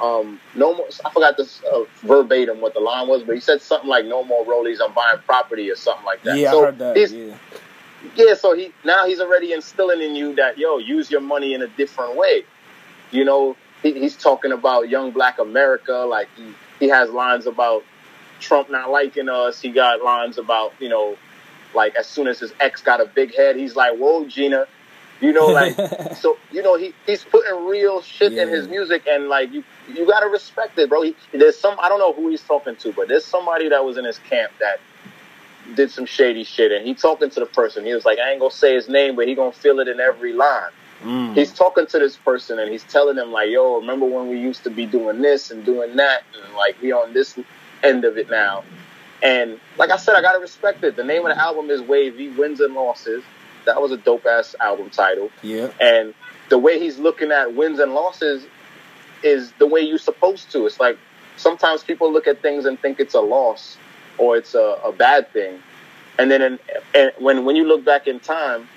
[0.00, 3.60] Um, no more, I forgot this uh, verbatim what the line was, but he said
[3.60, 6.36] something like, no more rollies, I'm buying property or something like that.
[6.36, 6.96] yeah, so I heard that.
[6.96, 7.34] he's- Yeah.
[8.16, 11.62] Yeah, so he now he's already instilling in you that yo, use your money in
[11.62, 12.44] a different way.
[13.10, 15.92] You know, he, he's talking about young black America.
[15.92, 17.84] Like he, he has lines about
[18.40, 19.60] Trump not liking us.
[19.60, 21.16] He got lines about, you know,
[21.74, 24.66] like as soon as his ex got a big head, he's like, Whoa, Gina.
[25.20, 25.76] You know, like
[26.16, 30.06] so you know, he, he's putting real shit in his music and like you you
[30.06, 31.02] gotta respect it, bro.
[31.02, 33.96] He, there's some I don't know who he's talking to, but there's somebody that was
[33.96, 34.80] in his camp that
[35.74, 37.84] did some shady shit and he talking to the person.
[37.84, 40.00] He was like, I ain't gonna say his name, but he gonna feel it in
[40.00, 40.70] every line.
[41.02, 41.34] Mm.
[41.34, 44.64] He's talking to this person and he's telling them like, yo, remember when we used
[44.64, 47.38] to be doing this and doing that and like we on this
[47.82, 48.64] end of it now.
[49.22, 50.96] And like I said, I gotta respect it.
[50.96, 53.22] The name of the album is Wavy, Wins and Losses.
[53.64, 55.30] That was a dope ass album title.
[55.42, 55.70] yeah.
[55.80, 56.14] And
[56.50, 58.46] the way he's looking at wins and losses
[59.22, 60.66] is the way you're supposed to.
[60.66, 60.98] It's like
[61.38, 63.78] sometimes people look at things and think it's a loss
[64.18, 65.58] or it's a, a bad thing.
[66.18, 66.58] And then in,
[66.94, 68.68] and when, when you look back in time,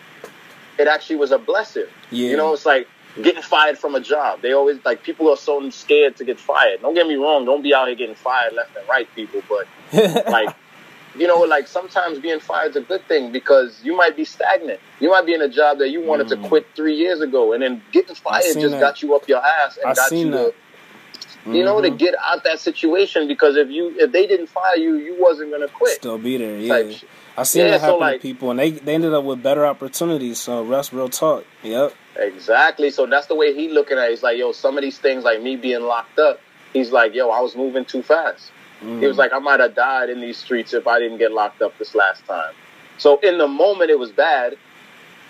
[0.79, 1.85] it actually was a blessing.
[2.11, 2.31] Yeah.
[2.31, 2.87] You know, it's like
[3.21, 4.41] getting fired from a job.
[4.41, 6.81] They always like people are so scared to get fired.
[6.81, 7.45] Don't get me wrong.
[7.45, 9.41] Don't be out here getting fired left and right, people.
[9.49, 9.67] But
[10.29, 10.55] like
[11.15, 14.79] you know like sometimes being fired is a good thing because you might be stagnant
[14.99, 16.41] you might be in a job that you wanted Mm.
[16.41, 18.79] to quit three years ago and then getting fired just that.
[18.79, 20.53] got you up your ass and I got you that.
[21.45, 21.97] To you know to Mhm.
[21.97, 25.67] get out that situation because if you if they didn't fire you you wasn't gonna
[25.67, 26.57] quit Still be there.
[26.57, 26.97] Yeah.
[27.39, 29.43] I seen Yeah, that so, happen like- to people, and they they ended up with
[29.43, 30.39] better opportunities.
[30.39, 31.45] So rest real talk.
[31.63, 31.93] Yep.
[32.19, 34.97] exactly so that's the way he looking at it he's like yo some of these
[34.97, 36.39] things like me being locked up
[36.73, 38.51] he's like yo i was moving too fast
[38.83, 38.99] Mm.
[39.01, 41.63] He was like, I might have died in these streets if I didn't get locked
[41.63, 42.53] up this last time.
[42.99, 44.55] So in the moment, it was bad,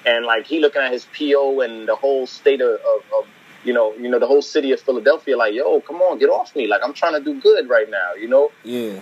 [0.06, 3.26] and like he looking at his PO and the whole state of, of, of
[3.68, 6.56] you know, you know, the whole city of Philadelphia, like, yo, come on, get off
[6.56, 6.68] me!
[6.68, 8.50] Like I'm trying to do good right now, you know.
[8.64, 9.02] yeah.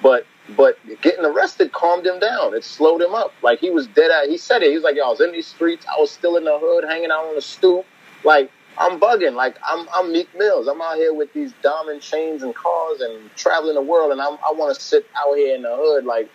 [0.00, 0.24] But
[0.56, 2.54] but getting arrested calmed him down.
[2.54, 3.32] It slowed him up.
[3.42, 4.28] Like he was dead at.
[4.28, 4.70] He said it.
[4.70, 5.84] He was like, yo, I was in these streets.
[5.86, 7.84] I was still in the hood, hanging out on the stoop.
[8.24, 9.34] Like I'm bugging.
[9.34, 10.68] Like I'm I'm Meek Mills.
[10.68, 14.34] I'm out here with these diamond chains and cars and traveling the world, and I'm,
[14.34, 16.30] I want to sit out here in the hood like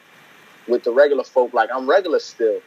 [0.68, 1.54] with the regular folk.
[1.54, 2.60] Like I'm regular still,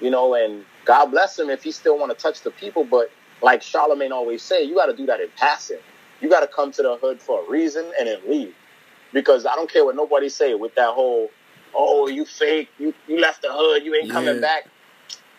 [0.00, 0.34] you know.
[0.34, 2.84] And God bless him if he still want to touch the people.
[2.84, 3.10] But
[3.42, 5.78] like Charlemagne always say, you got to do that in passing.
[6.20, 8.54] You got to come to the hood for a reason and then leave.
[9.12, 11.30] Because I don't care what nobody say with that whole,
[11.74, 14.40] oh, you fake, you, you left the hood, you ain't coming Yeah.
[14.40, 14.64] back.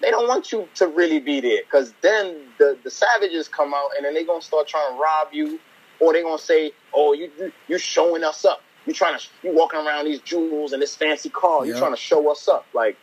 [0.02, 3.90] They don't want you to really be there because then the, the savages come out
[3.98, 5.60] and then they going to start trying to rob you
[6.00, 8.62] or they going to say, oh, you, you, you showing us up.
[8.86, 11.66] You trying to, you walking around these jewels and this fancy car.
[11.66, 11.80] You Yeah.
[11.80, 12.68] trying to show us up.
[12.74, 12.96] Like,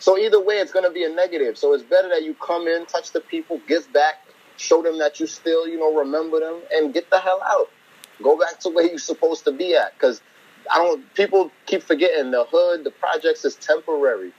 [0.00, 1.56] so either way, it's going to be a negative.
[1.56, 4.16] So it's better that you come in, touch the people, give back,
[4.62, 7.68] show them that you still, you know, remember them, and get the hell out.
[8.22, 9.92] Go back to where you're supposed to be at.
[9.94, 10.20] Because
[10.72, 11.12] I don't.
[11.14, 14.32] People keep forgetting the hood, the projects is temporary.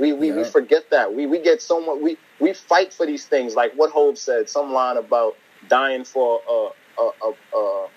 [0.00, 1.14] We we, we forget that.
[1.14, 1.98] We we get so much.
[2.00, 3.54] We we fight for these things.
[3.54, 5.36] Like what Hov said, some line about
[5.68, 6.68] dying for a
[7.02, 7.88] a, a, a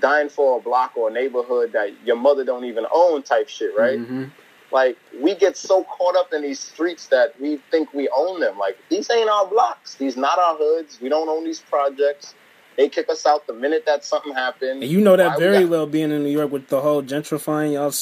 [0.00, 3.74] dying for a block or a neighborhood that your mother don't even own, type shit,
[3.76, 3.98] right?
[3.98, 4.30] Mhm.
[4.72, 8.58] Like we get so caught up in these streets that we think we own them.
[8.58, 9.94] Like these ain't our blocks.
[9.94, 10.98] These not our hoods.
[11.00, 12.34] We don't own these projects.
[12.76, 14.82] They kick us out the minute that something happened.
[14.82, 16.80] And you know Why that we very got well being in New York with the
[16.80, 17.74] whole gentrifying.
[17.74, 17.92] Y'all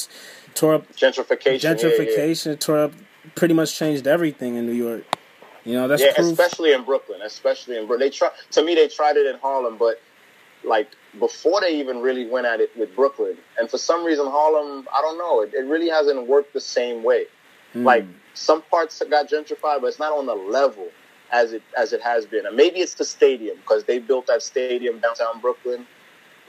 [0.54, 1.62] tore up Gentrification.
[1.62, 1.74] yeah, yeah.
[1.74, 2.92] gentrification, tore up,
[3.34, 5.04] pretty much changed everything in New York.
[5.64, 6.32] You know that's yeah, proof.
[6.32, 7.20] especially in Brooklyn.
[7.22, 8.08] Especially in Brooklyn.
[8.08, 8.74] They try to me.
[8.74, 10.00] They tried it in Harlem, but
[10.64, 10.88] like
[11.18, 13.36] before they even really went at it with Brooklyn.
[13.58, 17.02] And for some reason, Harlem, I don't know, it, it really hasn't worked the same
[17.02, 17.26] way.
[17.74, 17.84] Mm.
[17.84, 18.04] Like
[18.34, 20.88] some parts got gentrified, but it's not on the level
[21.30, 22.46] as it as it has been.
[22.46, 25.86] And maybe it's the stadium because they built that stadium downtown Brooklyn.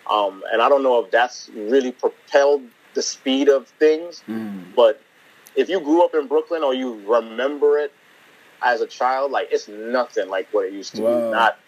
[0.09, 4.23] Um, and I don't know if that's really propelled the speed of things.
[4.27, 4.75] Mm.
[4.75, 5.01] But
[5.55, 7.93] if you grew up in Brooklyn or you remember it
[8.61, 11.07] as a child, like it's nothing like what it used to be.
[11.07, 11.59] Not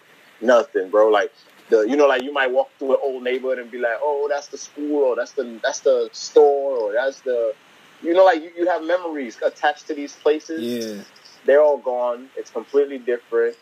[0.42, 1.10] nothing, bro.
[1.10, 1.32] Like
[1.70, 4.28] the you know, like you might walk through an old neighborhood and be like, oh,
[4.30, 7.54] that's the school, or that's the that's the store, or that's the
[8.02, 10.62] you know, like you, you have memories attached to these places.
[10.62, 11.04] Yeah.
[11.46, 12.30] They're all gone.
[12.36, 13.56] It's completely different,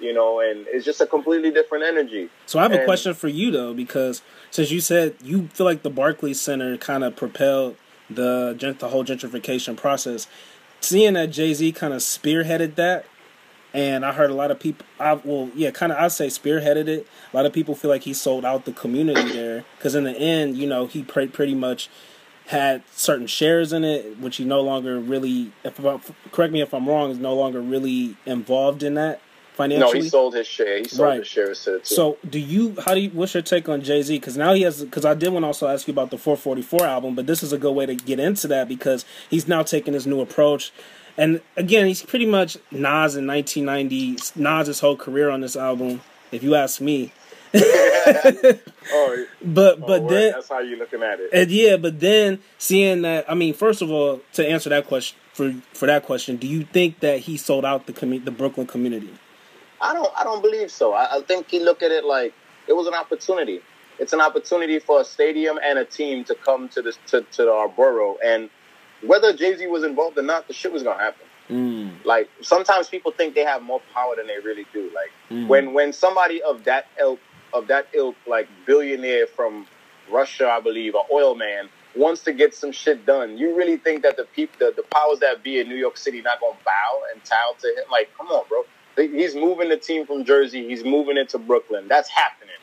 [0.00, 2.28] you know, and it's just a completely different energy.
[2.46, 5.82] So I have a question for you though, because since you said you feel like
[5.82, 7.76] the Barclays Center kind of propelled
[8.10, 10.26] the the whole gentrification process,
[10.80, 13.06] seeing that Jay Z kind of spearheaded that,
[13.74, 16.88] and I heard a lot of people, I well, yeah, kind of I'd say spearheaded
[16.88, 17.06] it.
[17.32, 20.16] A lot of people feel like he sold out the community there, because in the
[20.16, 21.88] end, you know, he pre- pretty much
[22.46, 26.00] had certain shares in it, which he no longer really, if I'm,
[26.32, 29.20] correct me if I'm wrong, is no longer really involved in that
[29.52, 29.98] financially.
[29.98, 30.78] No, he sold his share.
[30.78, 31.18] He sold Right.
[31.18, 31.84] his shares to the team.
[31.84, 32.74] So, do you?
[32.80, 33.10] How do you?
[33.10, 34.16] What's your take on Jay Z?
[34.18, 34.82] Because now he has.
[34.82, 37.52] Because I did want to also ask you about the 444 album, but this is
[37.52, 40.72] a good way to get into that because he's now taking his new approach,
[41.18, 44.16] and again, he's pretty much Nas in 1990.
[44.40, 46.00] Nas' whole career on this album,
[46.32, 47.12] if you ask me.
[47.54, 50.10] oh, But oh, but word.
[50.10, 51.30] then that's how you're looking at it.
[51.32, 55.18] and yeah, but then seeing that, I mean, first of all, to answer that question
[55.32, 58.66] for for that question, do you think that he sold out the commu- the Brooklyn
[58.66, 59.12] community?
[59.80, 60.12] I don't.
[60.16, 60.92] I don't believe so.
[60.92, 62.34] I, I think he looked at it like
[62.66, 63.60] it was an opportunity.
[63.98, 67.50] It's an opportunity for a stadium and a team to come to this to, to
[67.50, 68.50] our borough, and
[69.06, 71.26] whether Jay Z was involved or not, the shit was gonna happen.
[71.50, 74.90] Mm, Like sometimes people think they have more power than they really do.
[74.94, 75.46] Like mm.
[75.48, 77.20] when when somebody of that ilk
[77.52, 79.66] of that ilk, like billionaire from
[80.10, 84.02] Russia, I believe, or oil man, wants to get some shit done, you really think
[84.02, 87.02] that the people, the, the powers that be in New York City, not gonna bow
[87.12, 87.84] and bow to him?
[87.90, 88.64] Like, come on, bro.
[88.96, 90.68] He's moving the team from Jersey.
[90.68, 91.86] He's moving it to Brooklyn.
[91.88, 92.54] That's happening.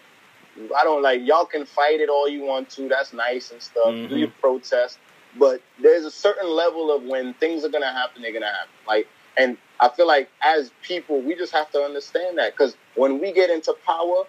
[0.77, 2.87] I don't like y'all can fight it all you want to.
[2.89, 3.87] That's nice and stuff.
[3.87, 4.09] Mhm.
[4.09, 4.99] Do your protest,
[5.39, 8.69] but there's a certain level of when things are gonna happen, they're gonna happen.
[8.87, 9.07] Like,
[9.37, 13.31] and I feel like as people, we just have to understand that because when we
[13.33, 14.25] get into power,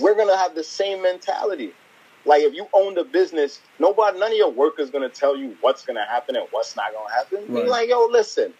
[0.00, 1.72] we're gonna have the same mentality.
[2.26, 5.84] Like if you own the business, nobody, none of your workers gonna tell you what's
[5.84, 7.46] gonna happen and what's not gonna happen.
[7.48, 7.68] Be Right.
[7.70, 8.54] like, yo, listen,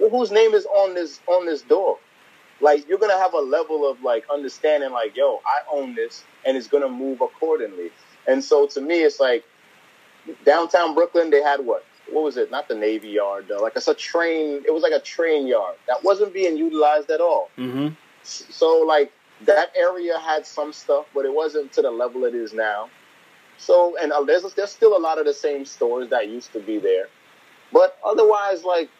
[0.00, 1.98] well, whose name is on this on this door?
[2.60, 6.56] Like you're gonna have a level of like understanding, like, yo, I own this, and
[6.56, 7.90] it's gonna move accordingly.
[8.28, 9.44] And so to me, it's like
[10.44, 11.30] downtown Brooklyn.
[11.30, 11.84] They had what?
[12.10, 12.50] What was it?
[12.50, 13.58] Not the Navy Yard, though.
[13.58, 14.62] Like it's a train.
[14.66, 17.50] It was like a train yard that wasn't being utilized at all.
[17.56, 17.88] hmm
[18.22, 19.12] So like
[19.46, 22.88] that area had some stuff, but it wasn't to the level it is now.
[23.58, 26.60] So and uh, there's there's still a lot of the same stores that used to
[26.60, 27.08] be there,
[27.72, 28.90] but otherwise like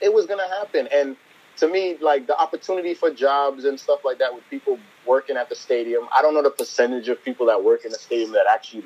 [0.00, 0.88] it was gonna happen.
[0.92, 1.16] And
[1.56, 5.48] to me, like the opportunity for jobs and stuff like that with people working at
[5.48, 6.08] the stadium.
[6.14, 8.84] I don't know the percentage of people that work in the stadium that actually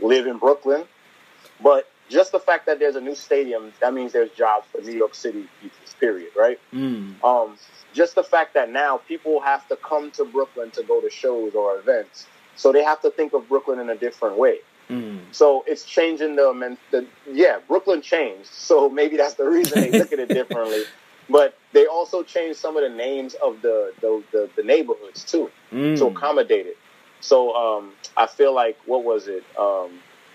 [0.00, 0.84] live in Brooklyn,
[1.62, 4.92] but just the fact that there's a new stadium, that means there's jobs for New
[4.96, 5.76] York City people.
[6.00, 6.30] Period.
[6.36, 7.24] Right Mm.
[7.24, 7.56] um,
[7.92, 11.54] just the fact that now people have to come to Brooklyn to go to shows
[11.56, 14.58] or events, so they have to think of Brooklyn in a different way.
[14.88, 15.18] Mm.
[15.32, 18.46] So it's changing the, the yeah, Brooklyn changed.
[18.52, 20.84] So maybe that's the reason they look at it differently.
[21.30, 25.50] But they also changed some of the names of the the, the, the neighborhoods too
[25.72, 25.98] Mm.
[25.98, 26.76] to accommodate it.
[27.20, 29.44] So um, I feel like what was it?
[29.58, 29.90] Um,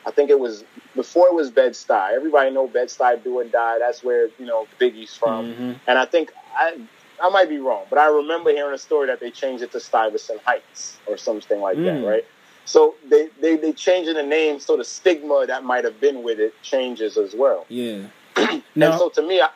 [0.06, 0.64] I think it was
[0.96, 2.14] before it was Bed Stuy.
[2.14, 3.80] Everybody know Bed Stuy do and die.
[3.80, 5.46] That's where you know Biggie's from.
[5.54, 5.80] Mhm.
[5.88, 6.76] And I think I
[7.22, 9.80] I might be wrong, but I remember hearing a story that they changed it to
[9.80, 11.86] Stuyvesant Heights or something like Mm.
[11.86, 12.26] that, right?
[12.66, 16.40] So they they they changing the name, so the stigma that might have been with
[16.40, 17.66] it changes as well.
[17.70, 18.04] Yeah.
[18.36, 19.50] And now, so to me, I,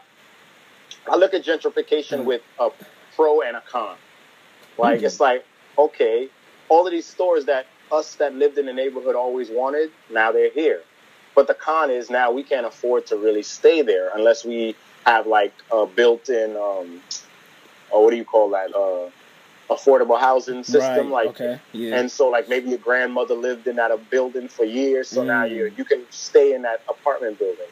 [1.12, 2.26] I look at gentrification Mm.
[2.26, 2.70] with a
[3.16, 3.96] pro and a con.
[4.78, 5.06] Like Mm.
[5.06, 5.46] it's like
[5.78, 6.30] okay,
[6.70, 10.50] all of these stores that us that lived in the neighborhood always wanted, now they're
[10.52, 10.82] here.
[11.36, 15.28] But the con is now we can't afford to really stay there unless we have
[15.28, 17.02] like a built-in, um,
[17.92, 19.10] or what do you call that, uh,
[19.74, 21.12] affordable housing system.
[21.12, 21.26] right.
[21.26, 21.60] Like, okay.
[21.74, 21.98] Yeah.
[22.00, 25.44] and so like maybe your grandmother lived in that a building for years, so now
[25.46, 25.52] Mm.
[25.56, 27.68] you you can stay in that apartment building.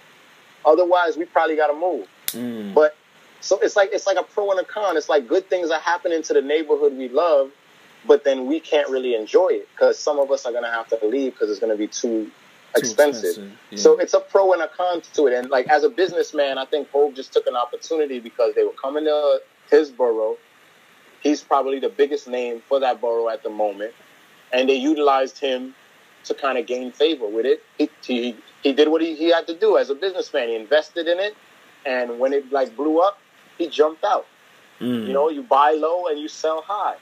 [0.65, 2.07] Otherwise, we probably got to move.
[2.27, 2.73] Mm.
[2.73, 2.95] But
[3.41, 4.97] so it's like it's like a pro and a con.
[4.97, 7.51] It's like good things are happening to the neighborhood we love,
[8.07, 10.99] but then we can't really enjoy it because some of us are gonna have to
[11.07, 12.31] leave because it's gonna be too, Too
[12.77, 13.51] expensive.
[13.71, 13.77] Yeah.
[13.77, 15.33] So it's a pro and a con to it.
[15.33, 18.73] And like as a businessman, I think Hov just took an opportunity because they were
[18.81, 19.39] coming to
[19.71, 20.37] his borough.
[21.21, 23.93] He's probably the biggest name for that borough at the moment.
[24.53, 25.75] and they utilized him
[26.25, 27.63] to kind of gain favor with it.
[27.77, 30.49] He, he, he did what he, he had to do as a businessman.
[30.49, 31.35] He invested in it,
[31.85, 33.19] and when it like blew up,
[33.57, 34.25] he jumped out.
[34.79, 35.07] Mm.
[35.07, 36.97] You know, you buy low and you sell high.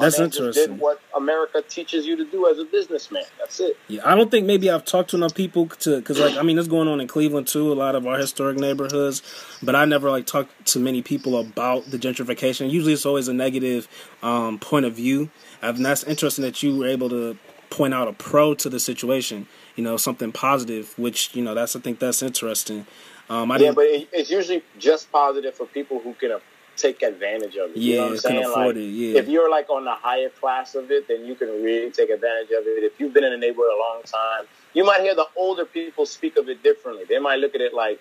[0.00, 0.66] My That's interesting.
[0.66, 3.24] Did what America teaches you to do as a businessman.
[3.38, 3.76] That's it.
[3.88, 6.58] Yeah, I don't think maybe I've talked to enough people to because like I mean
[6.58, 9.22] it's going on in Cleveland too, a lot of our historic neighborhoods,
[9.62, 12.70] but I never like talked to many people about the gentrification.
[12.70, 13.88] Usually it's always a negative
[14.22, 15.28] um, point of view,
[15.60, 17.36] and that's interesting that you were able to
[17.68, 19.46] point out a pro to the situation.
[19.76, 22.86] You know, something positive, which you know that's I think that's interesting.
[23.28, 26.32] Um, I Yeah, but it, it's usually just positive for people who can
[26.80, 27.76] take advantage of it.
[27.76, 28.52] you know Yeah, what I'm saying?
[28.52, 29.18] like, it, yeah.
[29.20, 32.50] If you're like on the higher class of it, then you can really take advantage
[32.50, 32.84] of it.
[32.84, 36.06] If you've been in a neighborhood a long time, you might hear the older people
[36.06, 37.04] speak of it differently.
[37.08, 38.00] They might look at it like,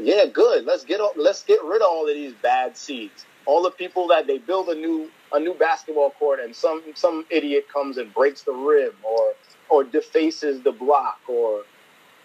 [0.00, 0.64] "Yeah, good.
[0.64, 3.24] Let's get let's get rid of all of these bad seeds.
[3.46, 7.26] All the people that they build a new a new basketball court, and some some
[7.30, 9.34] idiot comes and breaks the rim or
[9.68, 11.62] or defaces the block or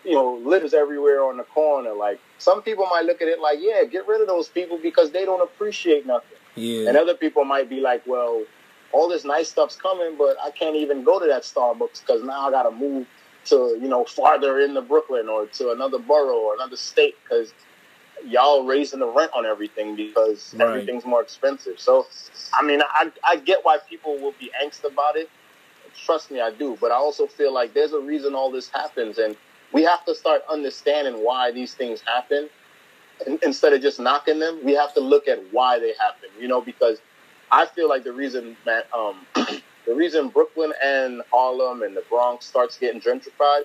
[0.06, 1.94] you know, litters everywhere on the corner.
[1.94, 5.12] Like some people might look at it like, yeah, get rid of those people because
[5.12, 6.38] they don't appreciate nothing.
[6.56, 8.44] yeah, And other people might be like, well,
[8.92, 12.48] all this nice stuff's coming, but I can't even go to that Starbucks because now
[12.48, 13.06] I got to move
[13.46, 17.54] to, you know, farther into Brooklyn or to another borough or another state because
[18.26, 20.68] y'all raising the rent on everything because Right.
[20.68, 21.80] everything's more expensive.
[21.80, 22.08] So,
[22.54, 25.30] I mean, I, I get why people will be angst about it.
[26.06, 26.78] Trust me, I do.
[26.80, 29.18] But I also feel like there's a reason all this happens.
[29.20, 29.36] And
[29.74, 32.50] we have to start understanding why these things happen.
[33.28, 36.30] In- instead of just knocking them, we have to look at why they happen.
[36.40, 37.02] You know, because
[37.52, 42.46] I feel like the reason that um, the reason Brooklyn and Harlem and the Bronx
[42.48, 43.64] starts getting gentrified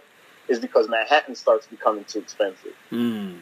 [0.49, 2.75] is because Manhattan starts becoming too expensive.
[2.93, 3.41] mm,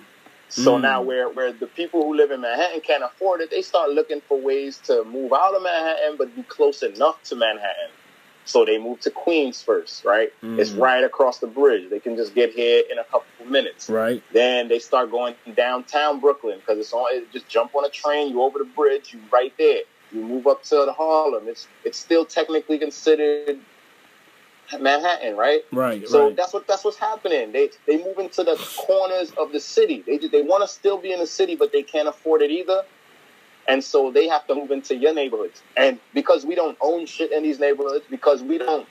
[0.49, 0.83] So Mm.
[0.83, 4.23] now, where where the people who live in Manhattan can't afford it, they start looking
[4.29, 7.93] for ways to move out of Manhattan, but be close enough to Manhattan.
[8.45, 10.31] So they move to Queens first, right?
[10.59, 10.81] It's Mm.
[10.81, 11.89] right across the bridge.
[11.91, 13.89] They can just get here in a couple of minutes.
[13.89, 17.07] right, Then they start going downtown Brooklyn because it's on.
[17.15, 19.83] it- Just jump on a train, you over the bridge, you right there.
[20.11, 21.49] You move up to the Harlem.
[21.49, 23.59] It's it's still technically considered
[24.79, 25.63] Manhattan, right?
[25.73, 27.53] right, So right, that's what that's what's happening.
[27.53, 30.03] They they move into the corners of the city.
[30.07, 32.85] They they want to still be in the city, but they can't afford it either.
[33.69, 35.63] And so they have to move into your neighborhoods.
[35.77, 38.87] And because we don't own shit in these neighborhoods, because we don't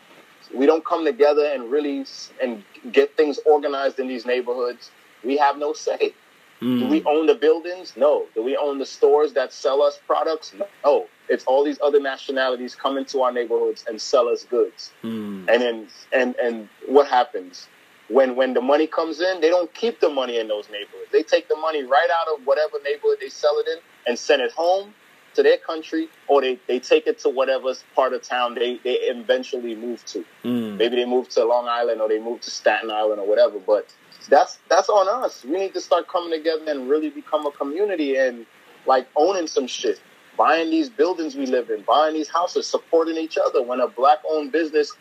[0.53, 2.05] we don't come together and really
[2.41, 4.91] and get things organized in these neighborhoods,
[5.23, 6.13] we have no say.
[6.59, 7.93] Do we mm, own the buildings?
[7.97, 8.27] No.
[8.35, 10.53] Do we own the stores that sell us products?
[10.85, 11.07] No.
[11.27, 14.91] It's all these other nationalities come into our neighborhoods and sell us goods.
[15.03, 17.67] mm, And then and and what happens
[18.11, 19.41] when when the money comes in?
[19.41, 21.11] They don't keep the money in those neighborhoods.
[21.11, 24.41] They take the money right out of whatever neighborhood they sell it in and send
[24.41, 24.93] it home
[25.33, 28.95] to their country, or they, they take it to whatever part of town they, they
[28.95, 30.25] eventually move to.
[30.43, 30.77] mm.
[30.77, 33.59] Maybe they move to Long Island or they move to Staten Island or whatever.
[33.59, 33.93] But
[34.29, 35.43] that's that's on us.
[35.43, 38.45] We need to start coming together and really become a community and
[38.85, 40.01] like owning some shit.
[40.37, 43.61] Buying these buildings we live in, buying these houses, supporting each other.
[43.61, 44.91] When a black owned business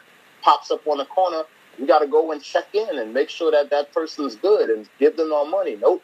[0.42, 1.44] pops up on the corner,
[1.80, 4.88] we got to go and check in and make sure that that person's good and
[4.98, 5.76] give them our money.
[5.76, 6.02] Nope.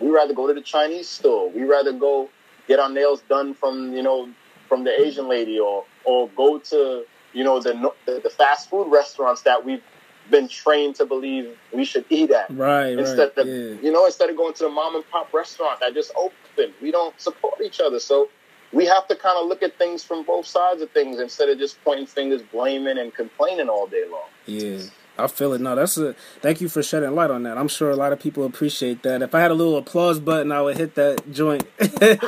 [0.00, 1.50] We rather go to the Chinese store.
[1.50, 2.30] We rather go
[2.66, 4.28] get our nails done from you know
[4.68, 8.90] from the Asian lady or or go to you know the the, the fast food
[8.90, 9.82] restaurants that we've
[10.30, 12.50] been trained to believe we should eat at.
[12.50, 15.32] Right, instead right, of yeah, you know instead of going to the mom and pop
[15.34, 17.98] restaurant that just opened we don't support each other.
[17.98, 18.28] So
[18.72, 21.58] we have to kind of look at things from both sides of things instead of
[21.58, 24.28] just pointing fingers blaming and complaining all day long.
[24.46, 24.80] Yeah,
[25.18, 25.60] I feel it.
[25.60, 27.58] No, that's a thank you for shedding light on that.
[27.58, 29.20] I'm sure a lot of people appreciate that.
[29.22, 31.64] If I had a little applause button, I would hit that joint.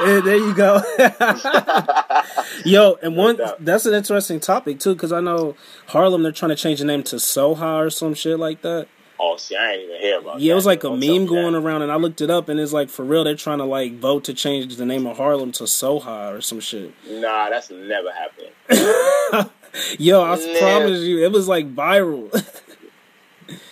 [0.00, 0.82] And there you go.
[2.64, 5.54] Yo, and one that's an interesting topic too, because I know
[5.86, 8.88] Harlem they're trying to change the name to Soha or some shit like that.
[9.20, 11.26] oh see i ain't even hear about Yeah, it was like a Don't meme me
[11.26, 11.58] going that.
[11.60, 13.98] around, and I looked it up, and it's like for real, they're trying to like
[13.98, 16.92] vote to change the name of Harlem to Soha or some shit.
[17.08, 18.50] nah that's never happening
[19.98, 20.58] Yo, I Nah.
[20.58, 22.30] promise you, it was like viral.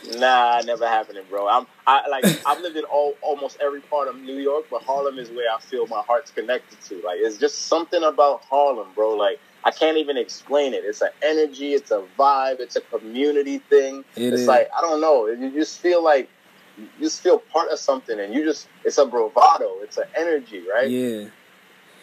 [0.02, 1.46] Nah, never happening, bro.
[1.48, 5.18] I'm I like I've lived in all almost every part of New York, but Harlem
[5.18, 6.94] is where I feel my heart's connected to.
[7.04, 9.14] Like it's just something about Harlem, bro.
[9.14, 10.84] Like I can't even explain it.
[10.84, 14.04] It's an energy, it's a vibe, it's a community thing.
[14.16, 14.48] It it's is.
[14.48, 15.26] like I don't know.
[15.26, 16.30] You just feel like
[16.78, 19.80] you just feel part of something, and you just it's a bravado.
[19.82, 20.88] It's an energy, right?
[20.90, 21.28] yeah,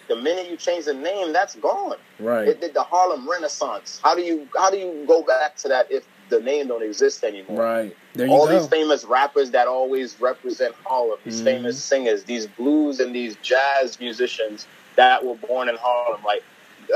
[0.07, 1.97] The minute you change the name, that's gone.
[2.19, 2.47] right.
[2.47, 3.99] It did the Harlem Renaissance.
[4.03, 7.23] How do you how do you go back to that if the name don't exist
[7.23, 7.57] anymore?
[7.61, 7.95] Right.
[8.13, 8.57] There all go.
[8.57, 11.45] these famous rappers that always represent Harlem, these Mhm.
[11.45, 16.21] famous singers, these blues and these jazz musicians that were born in Harlem.
[16.25, 16.43] Like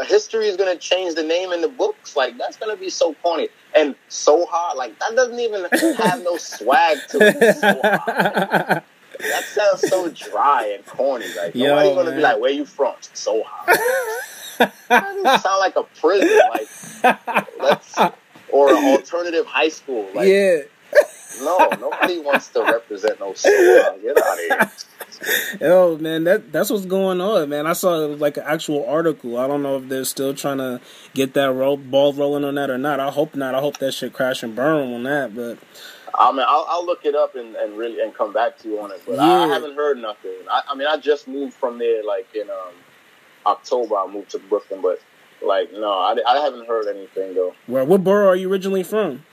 [0.08, 2.16] history is gonna change the name in the books.
[2.16, 4.78] Like that's gonna be so corny and so hard.
[4.78, 5.66] Like that doesn't even
[5.98, 7.56] have no swag to it.
[7.56, 8.82] So.
[9.22, 11.26] That sounds so dry and corny.
[11.36, 12.18] Like Yo, nobody's gonna man.
[12.18, 13.44] be like, "Where you from?" So.
[14.90, 16.40] That sound like a prison.
[16.52, 17.20] Like
[17.60, 17.98] let's
[18.52, 20.08] or an alternative high school.
[20.14, 20.60] Like yeah.
[21.42, 24.02] no, nobody wants to represent no hard.
[24.02, 24.72] Get out of here.
[25.62, 27.68] Yo, man, that that's what's going on, man.
[27.68, 29.38] I saw like an actual article.
[29.38, 30.82] I don't know if they're still trying to
[31.14, 33.00] get that roll, ball rolling on that or not.
[33.00, 33.56] I hope not.
[33.56, 35.36] I hope that shit crash and burn on that.
[35.36, 35.60] But
[36.14, 38.80] I mean, I'll, I'll look it up and, and really and come back to you
[38.82, 39.02] on it.
[39.06, 40.32] But I, I haven't heard nothing.
[40.50, 42.74] I, I mean, I just moved from there like in um,
[43.46, 43.96] October.
[43.96, 45.00] I moved to Brooklyn, but
[45.42, 47.54] like no, I, I haven't heard anything though.
[47.68, 49.24] Well, what borough are you originally from?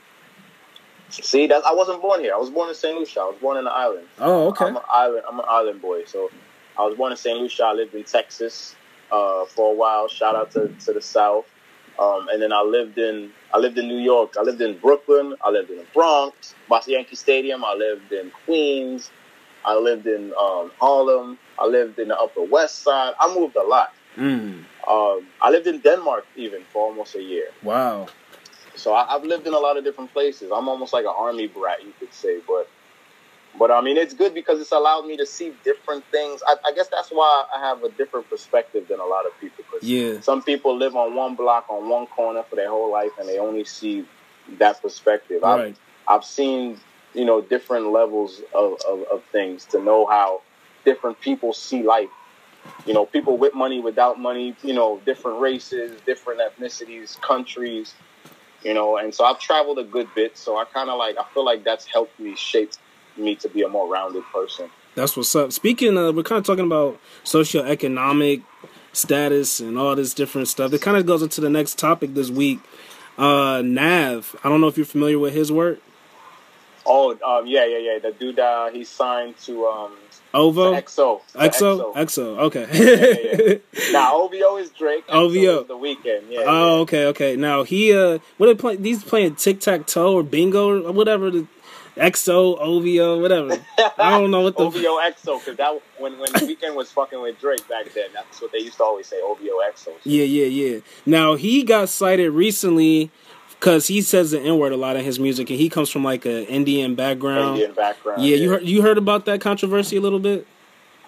[1.09, 2.33] See, that I wasn't born here.
[2.33, 2.97] I was born in St.
[2.97, 3.21] Lucia.
[3.21, 4.07] I was born in the island.
[4.19, 4.65] Oh, okay.
[4.65, 5.23] I'm an island.
[5.27, 6.05] I'm an island boy.
[6.05, 6.29] So
[6.77, 7.39] I was born in St.
[7.39, 7.63] Lucia.
[7.63, 8.75] I lived in Texas
[9.11, 10.07] uh, for a while.
[10.07, 11.45] Shout out to, to the South.
[11.99, 14.35] Um, and then I lived in I lived in New York.
[14.39, 15.35] I lived in Brooklyn.
[15.43, 17.65] I lived in the Bronx, Boston Yankee Stadium.
[17.65, 19.11] I lived in Queens.
[19.65, 21.37] I lived in um, Harlem.
[21.57, 23.13] I lived in the Upper West Side.
[23.19, 23.89] I moved a lot.
[24.17, 27.49] Mm, Um, I lived in Denmark even for almost a year.
[27.63, 28.07] wow.
[28.75, 30.51] So I, I've lived in a lot of different places.
[30.55, 32.39] I'm almost like an army brat, you could say.
[32.47, 32.69] But,
[33.57, 36.41] but I mean, it's good because it's allowed me to see different things.
[36.47, 39.63] I, I guess that's why I have a different perspective than a lot of people.
[39.71, 40.19] 'cause Yeah.
[40.21, 43.39] some people live on one block, on one corner for their whole life, and they
[43.39, 44.05] only see
[44.57, 45.43] that perspective.
[45.43, 45.75] I've, Right.
[46.07, 46.79] I've seen,
[47.13, 50.41] you know, different levels of, of, of things to know how
[50.85, 52.09] different people see life.
[52.85, 57.93] You know, people with money, without money, you know, different races, different ethnicities, countries,
[58.63, 60.37] you know, and so I've traveled a good bit.
[60.37, 62.71] So I kind of like, I feel like that's helped me shape
[63.19, 64.69] me to be a more rounded person.
[64.95, 65.51] That's what's up.
[65.51, 68.43] Speaking of, we're kind of talking about socioeconomic
[68.93, 70.73] status and all this different stuff.
[70.73, 72.59] It kind of goes into the next topic this week.
[73.17, 74.35] Uh, Nav.
[74.43, 75.79] I don't know if you're familiar with his work.
[76.85, 77.99] Oh, um, yeah, yeah, yeah.
[77.99, 79.91] The dude, uh, he signed to um,
[80.33, 80.73] Ovo.
[80.73, 81.21] the XO.
[81.33, 81.93] The XO.
[81.95, 82.37] XO.
[82.39, 83.61] Okay.
[83.91, 85.03] Nah, OVO is Drake.
[85.09, 85.61] OVO.
[85.61, 86.23] is the Weeknd.
[86.29, 86.43] Yeah.
[86.45, 87.35] Oh, okay, okay.
[87.35, 88.75] Now he uh, what they play?
[88.75, 91.31] These playing tic tac toe or bingo or whatever.
[91.31, 91.47] The
[91.99, 93.57] XO, OVO, whatever.
[93.97, 94.63] I don't know what the.
[94.65, 98.41] OVO XO because that when when the Weeknd was fucking with Drake back then, that's
[98.41, 99.21] what they used to always say.
[99.21, 99.93] OVO XO.
[100.03, 100.79] Yeah, yeah, yeah.
[101.05, 103.11] Now he got cited recently
[103.59, 106.03] because he says the N word a lot in his music, and he comes from
[106.03, 107.57] like a Indian background.
[107.57, 108.23] Indian background.
[108.23, 110.47] Yeah, you heard you heard about that controversy a little bit.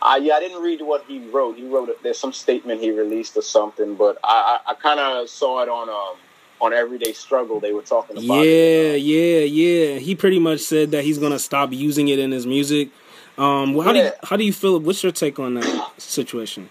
[0.02, 1.58] Uh, yeah, I didn't read what he wrote.
[1.58, 5.30] He wrote there's some statement he released or something, but I I, I kind of
[5.30, 6.18] saw it on um
[6.62, 7.60] on Everyday Struggle.
[7.60, 9.02] They were talking about Yeah, it.
[9.02, 10.00] yeah, yeah.
[10.00, 12.90] He pretty much said that he's gonna stop using it in his music.
[13.38, 14.80] Um, well, how do you how do you feel?
[14.80, 16.70] What's your take on that situation?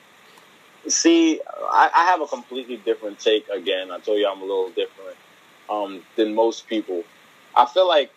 [0.87, 1.41] See,
[1.73, 3.49] I, I have a completely different take.
[3.49, 5.17] Again, I told you I'm a little different
[5.69, 7.05] um, than most people.
[7.57, 8.13] I feel like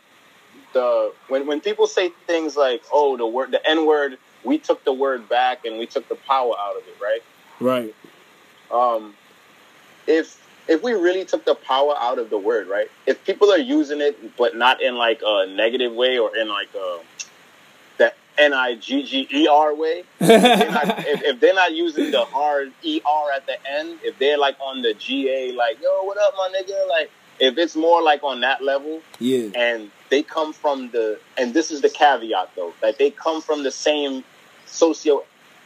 [0.74, 4.84] the when when people say things like, "Oh, the word, the N word," we took
[4.84, 7.22] the word back and we took the power out of it, right?
[7.60, 7.96] Right.
[8.72, 9.14] um,
[10.08, 12.90] if if we really took the power out of the word, right?
[13.06, 16.70] If people are using it, but not in like a negative way or in like
[16.76, 17.00] a
[17.98, 20.28] the N I G G E R way, if
[20.60, 24.18] they're, not, if, if they're not using the hard E R at the end, if
[24.20, 26.88] they're like on the G A, like yo, what up, my nigga?
[26.90, 29.50] Like if it's more like on that level, Yeah.
[29.56, 33.64] and they come from the and this is the caveat though that they come from
[33.64, 34.24] the same
[34.66, 35.24] socio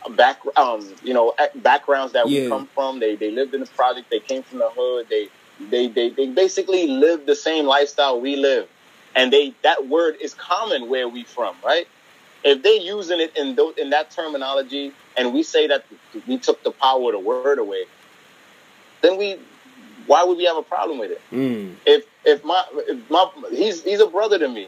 [0.09, 2.43] back um you know backgrounds that Yeah.
[2.43, 5.29] we come from they they lived in the project they came from the hood they
[5.69, 8.67] they they, they basically live the same lifestyle we live
[9.15, 11.87] and they that word is common where we from right
[12.43, 15.85] if they using it in those in that terminology and we say that
[16.27, 17.85] we took the power of the word away
[19.01, 19.37] then we
[20.05, 21.75] why would we have a problem with it Mm.
[21.85, 24.67] if if my if my he's he's a brother to me.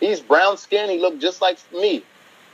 [0.00, 0.88] He's brown skin.
[0.88, 2.04] He looked just like me.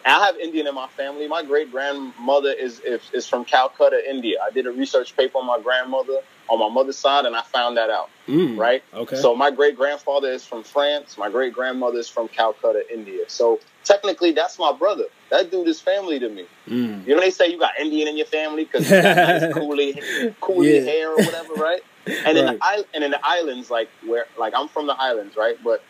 [0.04, 1.26] And I have Indian in my family.
[1.26, 4.36] My great grandmother is, is is from Calcutta, India.
[4.46, 6.18] I did a research paper on my grandmother
[6.50, 8.10] on my mother's side, and I found that out.
[8.28, 8.58] Mm.
[8.58, 8.82] Right.
[8.92, 9.16] Okay.
[9.16, 11.16] So my great grandfather is from France.
[11.16, 13.24] My great grandmother is from Calcutta, India.
[13.28, 15.04] So technically, that's my brother.
[15.30, 16.46] That dude is family to me.
[16.68, 17.06] Mm.
[17.06, 20.34] You know they say you got Indian in your family because you got nice coolie,
[20.40, 20.90] coolie Yeah.
[20.90, 21.80] hair or whatever, right?
[22.26, 25.56] And in the and in the islands, like where like I'm from the islands, right?
[25.64, 25.82] But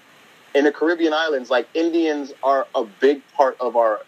[0.54, 4.00] in the Caribbean islands, like Indians are a big part of our,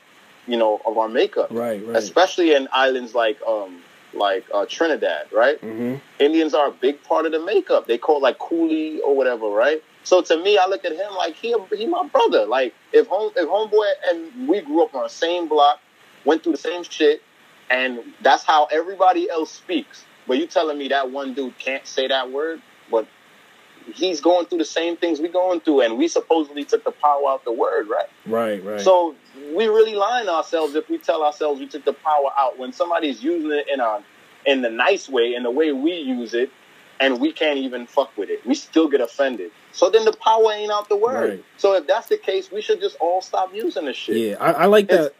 [0.46, 1.84] you know, of our makeup, Right.
[1.84, 1.96] Right.
[1.96, 3.80] especially in islands like um
[4.14, 5.58] like uh, Trinidad, right?
[5.60, 7.86] hmm Indians are a big part of the makeup.
[7.86, 9.82] They call it like coolie or whatever, right?
[10.04, 12.46] So to me, I look at him like he he my brother.
[12.46, 15.80] Like if home if homeboy and we grew up on the same block,
[16.24, 17.22] went through the same shit,
[17.68, 20.04] and that's how everybody else speaks.
[20.26, 23.06] But you telling me that one dude can't say that word, but
[23.94, 27.28] he's going through the same things we're going through, and we supposedly took the power
[27.28, 28.06] out the word, right?
[28.26, 28.80] Right, right.
[28.80, 29.14] So
[29.54, 33.22] we really lying ourselves if we tell ourselves we took the power out when somebody's
[33.22, 34.02] using it in a
[34.44, 36.50] in the nice way, in the way we use it,
[37.00, 38.44] and we can't even fuck with it.
[38.46, 39.50] We still get offended.
[39.72, 41.30] So then the power ain't out the word.
[41.30, 41.44] Right.
[41.56, 44.16] So if that's the case, we should just all stop using this shit.
[44.16, 45.14] Yeah, I, I like It's- that.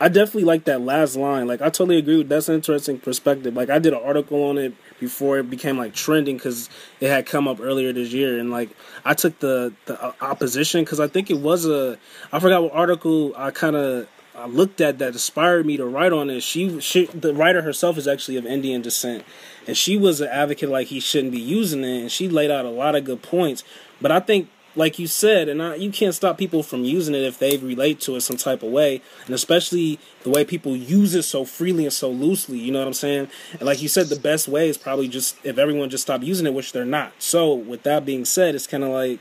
[0.00, 1.46] I definitely like that last line.
[1.46, 3.54] Like, I totally agree with that's an interesting perspective.
[3.54, 7.26] Like, I did an article on it before it became like trending because it had
[7.26, 8.70] come up earlier this year, and like
[9.04, 11.98] I took the the uh, opposition because I think it was a
[12.32, 16.12] I forgot what article I kind of I looked at that inspired me to write
[16.12, 16.42] on it.
[16.42, 19.24] She, she the writer herself is actually of Indian descent,
[19.66, 22.64] and she was an advocate like he shouldn't be using it, and she laid out
[22.64, 23.64] a lot of good points.
[24.00, 27.22] But I think like you said, and I, you can't stop people from using it
[27.22, 31.14] if they relate to it some type of way, and especially the way people use
[31.14, 32.58] it so freely and so loosely.
[32.58, 33.28] You know what I'm saying?
[33.52, 36.46] And like you said, the best way is probably just if everyone just stopped using
[36.46, 37.12] it, which they're not.
[37.18, 39.20] So with that being said, it's kind of like,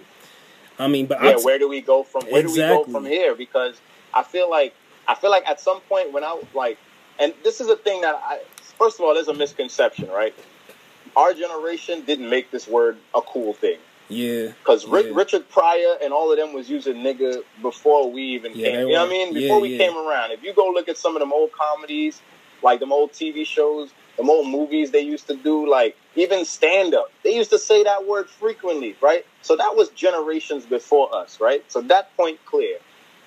[0.79, 3.35] I mean, but yeah, where do we go from where do we go from here?
[3.35, 3.79] Because
[4.13, 4.73] I feel like
[5.07, 6.77] I feel like at some point when I like,
[7.19, 8.41] and this is a thing that I
[8.77, 10.33] first of all, there's a misconception, right?
[11.15, 13.77] Our generation didn't make this word a cool thing
[14.11, 15.15] yeah, because Yeah.
[15.15, 18.89] Richard Pryor and all of them was using nigga before we even Yeah, came.
[18.89, 19.11] You know what I were.
[19.11, 19.33] mean?
[19.33, 19.77] Yeah, Before we yeah.
[19.79, 20.31] came around.
[20.31, 22.21] If you go look at some of them old comedies,
[22.63, 26.95] like them old TV shows, them old movies they used to do, like even stand
[26.95, 29.25] up, they used to say that word frequently, right?
[29.41, 31.63] So that was generations before us, right?
[31.71, 32.77] So that point clear.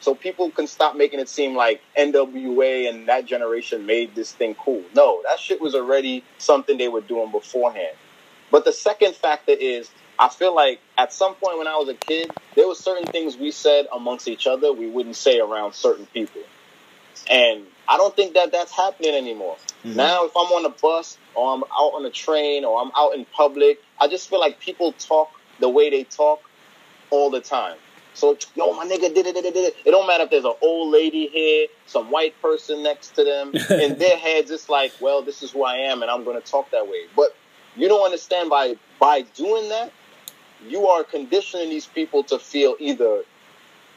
[0.00, 4.54] So people can stop making it seem like NWA and that generation made this thing
[4.56, 4.84] cool.
[4.94, 7.96] No, that shit was already something they were doing beforehand.
[8.50, 11.94] But the second factor is, I feel like at some point when I was a
[11.94, 16.06] kid, there were certain things we said amongst each other we wouldn't say around certain
[16.06, 16.42] people.
[17.30, 19.56] And I don't think that that's happening anymore.
[19.84, 19.96] Mhm.
[19.96, 23.14] Now, if I'm on a bus or I'm out on a train or I'm out
[23.14, 26.42] in public, I just feel like people talk the way they talk
[27.10, 27.76] all the time.
[28.14, 29.76] So, yo, my nigga did it, did it, did it.
[29.84, 33.52] It don't matter if there's an old lady here, some white person next to them.
[33.80, 36.46] In their heads, it's like, well, this is who I am, and I'm going to
[36.46, 37.06] talk that way.
[37.16, 37.34] But
[37.76, 39.92] you don't understand by by doing that,
[40.68, 43.22] you are conditioning these people to feel either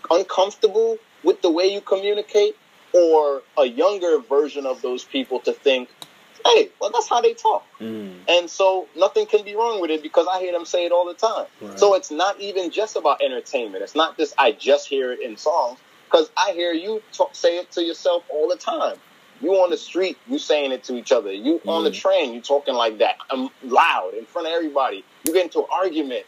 [0.10, 2.56] uncomfortable with the way you communicate,
[2.94, 5.90] or a younger version of those people to think,
[6.46, 7.66] hey, well, that's how they talk.
[7.80, 10.92] Mm, And so nothing can be wrong with it because I hear them say it
[10.92, 11.48] all the time.
[11.62, 11.78] Right.
[11.78, 13.84] So it's not even just about entertainment.
[13.84, 17.58] It's not just I just hear it in songs because I hear you talk, say
[17.58, 18.96] it to yourself all the time.
[19.42, 21.32] You on the street, you saying it to each other.
[21.32, 23.18] You on the train, you talking like that.
[23.30, 25.04] I'm loud in front of everybody.
[25.26, 26.26] You get into an argument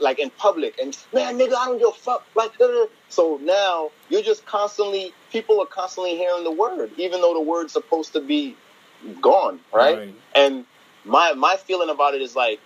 [0.00, 2.24] like in public and man, nigga, I don't give a fuck.
[2.34, 7.34] Like, uh, so now you're just constantly, people are constantly hearing the word, even though
[7.34, 8.56] the word's supposed to be
[9.20, 9.98] gone, right?
[9.98, 10.14] Right.
[10.34, 10.64] And
[11.04, 12.60] my my feeling about it is like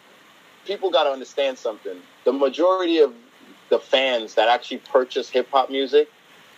[0.67, 1.97] people got to understand something.
[2.25, 3.15] The majority of
[3.71, 6.09] the fans that actually purchase hip hop music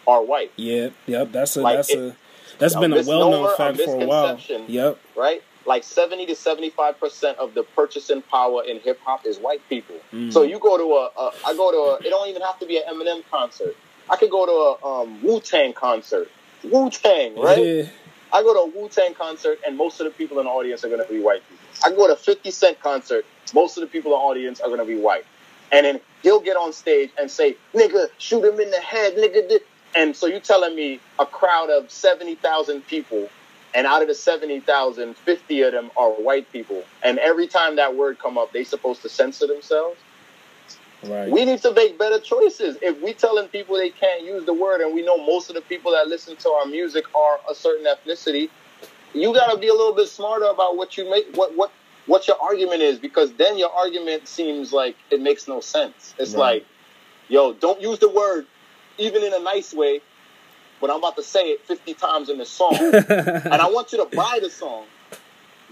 [0.07, 1.33] are white, yeah, yep.
[1.33, 2.16] That's a Like, that's it- a
[2.59, 4.41] that's a been a well known misnomer, a fact for a while.
[4.68, 4.99] Yep.
[5.16, 5.43] right?
[5.66, 9.96] Like 70 to 75 percent of the purchasing power in hip hop is white people.
[10.12, 10.32] Mm.
[10.32, 12.66] So you go to a, a, I go to a, it don't even have to
[12.66, 13.76] be an Eminem concert.
[14.08, 16.30] I could go to a um, Wu Tang concert.
[16.62, 17.58] Wu Tang, right?
[17.58, 17.82] Yeah.
[18.32, 20.84] I go to a Wu Tang concert, and most of the people in the audience
[20.84, 21.66] are going to be white people.
[21.84, 24.68] I go to a 50 Cent concert, most of the people in the audience are
[24.68, 25.24] going to be white.
[25.72, 29.48] And then he'll get on stage and say, nigga, shoot him in the head, nigga.
[29.48, 29.60] di-"
[29.94, 33.28] And so you telling me a crowd of 70,000 people,
[33.77, 36.83] and out of the 70,000, 50 of them are white people.
[37.05, 40.01] And every time that word come up, they supposed to censor themselves?
[41.05, 41.31] Right.
[41.31, 42.79] We need to make better choices.
[42.81, 45.61] If we telling people they can't use the word, and we know most of the
[45.61, 48.49] people that listen to our music are a certain ethnicity,
[49.12, 51.70] you got to be a little bit smarter about what you make, what what
[52.07, 56.14] what your argument is, because then your argument seems like it makes no sense.
[56.18, 56.62] It's Right.
[56.62, 56.66] like,
[57.29, 58.47] yo, don't use the word,
[58.97, 60.01] even in a nice way,
[60.81, 63.99] but I'm about to say it 50 times in the song, and I want you
[63.99, 64.85] to buy the song.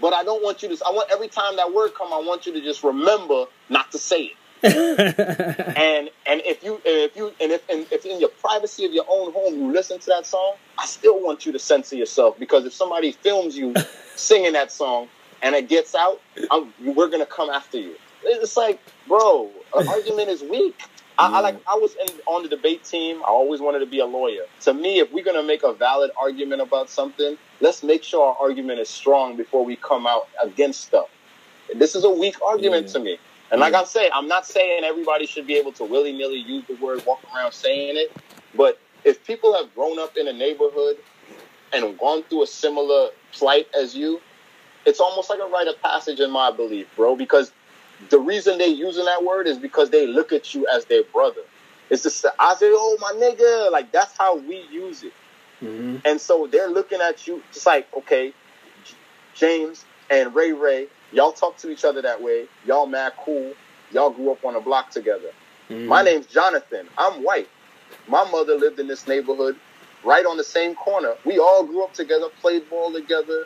[0.01, 0.85] But I don't want you to.
[0.85, 3.97] I want every time that word come, I want you to just remember not to
[3.97, 4.33] say it
[4.65, 9.05] and and if you if you and if and if in your privacy of your
[9.07, 12.65] own home you listen to that song, I still want you to censor yourself because
[12.65, 13.75] if somebody films you
[14.15, 15.07] singing that song
[15.43, 17.95] and it gets out, I'm, we're gonna come after you.
[18.23, 20.79] It's like, bro, an argument is weak.
[21.17, 21.57] I, I like.
[21.67, 23.21] I was in, on the debate team.
[23.23, 24.43] I always wanted to be a lawyer.
[24.61, 28.37] To me, if we're gonna make a valid argument about something, let's make sure our
[28.41, 31.07] argument is strong before we come out against stuff.
[31.75, 32.93] This is a weak argument Yeah.
[32.93, 33.19] to me.
[33.51, 33.81] And like Yeah.
[33.81, 37.05] I say, I'm not saying everybody should be able to willy nilly use the word,
[37.05, 38.11] walk around saying it.
[38.53, 40.97] But if people have grown up in a neighborhood
[41.73, 44.21] and gone through a similar plight as you,
[44.85, 47.15] it's almost like a rite of passage in my belief, bro.
[47.15, 47.53] Because
[48.09, 51.41] the reason they using that word is because they look at you as their brother.
[51.89, 55.13] It's just I say, oh my nigga, like that's how we use it.
[55.61, 55.97] Mm-hmm.
[56.05, 58.33] And so they're looking at you just like, okay,
[59.33, 62.47] James and Ray Ray, y'all talk to each other that way.
[62.65, 63.53] Y'all mad cool.
[63.91, 65.29] Y'all grew up on a block together.
[65.69, 65.87] Mm-hmm.
[65.87, 66.87] My name's Jonathan.
[66.97, 67.49] I'm white.
[68.07, 69.55] My mother lived in this neighborhood
[70.03, 71.15] right on the same corner.
[71.25, 73.45] We all grew up together, played ball together,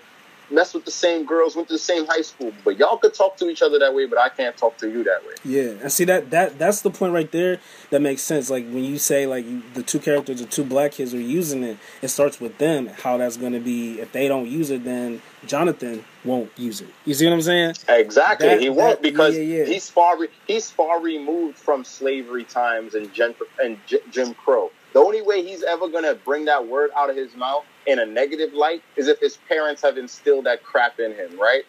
[0.51, 2.51] mess with the same girls, went to the same high school.
[2.63, 5.03] But y'all could talk to each other that way, but I can't talk to you
[5.03, 5.33] that way.
[5.43, 8.49] Yeah, and see that that that's the point right there that makes sense.
[8.49, 11.77] Like when you say like the two characters, the two black kids are using it,
[12.01, 12.87] it starts with them.
[12.87, 16.89] How that's going to be if they don't use it, then Jonathan won't use it.
[17.05, 17.75] You see what I'm saying?
[17.87, 19.65] Exactly, that, he won't because yeah, yeah.
[19.65, 23.77] he's far he's far removed from slavery times and, gen, and
[24.11, 24.71] Jim Crow.
[24.93, 27.99] The only way he's ever going to bring that word out of his mouth in
[27.99, 31.63] a negative light is if his parents have instilled that crap in him, right?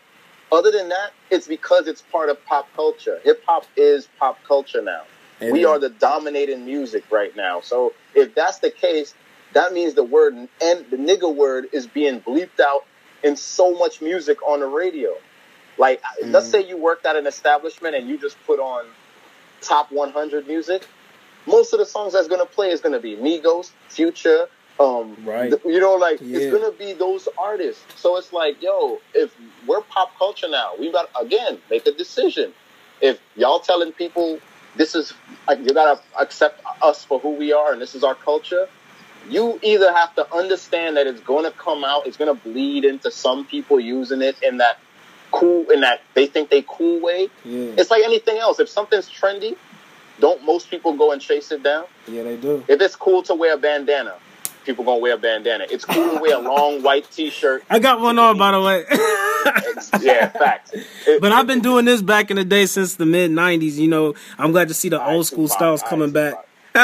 [0.52, 3.20] Other than that, it's because it's part of pop culture.
[3.22, 5.02] Hip hop is pop culture now.
[5.40, 5.52] Amen.
[5.52, 7.60] We are the dominating music right now.
[7.60, 9.14] So if that's the case,
[9.52, 10.50] that means the word and
[10.90, 12.84] the nigga word is being bleeped out
[13.22, 15.14] in so much music on the radio.
[15.78, 16.32] Like, mm.
[16.32, 18.86] let's say you worked at an establishment and you just put on
[19.60, 20.86] top 100 music.
[21.51, 24.48] Most of the songs that's going to play is going to be Migos, Future,
[24.80, 25.53] um, right.
[25.66, 26.38] you know, like yeah.
[26.38, 27.84] it's gonna be those artists.
[28.01, 29.30] So it's like, yo, if
[29.66, 32.55] we're pop culture now, we got to, again make a decision.
[33.03, 34.40] If y'all telling people
[34.76, 35.12] this is
[35.51, 38.68] you gotta accept us for who we are and this is our culture,
[39.28, 43.44] you either have to understand that it's gonna come out, it's gonna bleed into some
[43.44, 44.78] people using it in that
[45.30, 47.28] cool in that they think they cool way.
[47.44, 47.72] Yeah.
[47.76, 48.59] It's like anything else.
[48.59, 49.57] If something's trendy,
[50.20, 51.86] don't most people go and chase it down?
[52.06, 52.64] Yeah, they do.
[52.68, 54.14] If it's cool to wear a bandana,
[54.64, 55.66] people gonna wear a bandana.
[55.70, 57.64] It's cool to wear a long white T-shirt.
[57.70, 58.84] I got one on, by the way.
[60.04, 60.72] yeah, facts.
[61.06, 63.74] It, but I've been doing this back in the day since the mid '90s.
[63.74, 66.34] You know, I'm glad to see the old school styles coming back.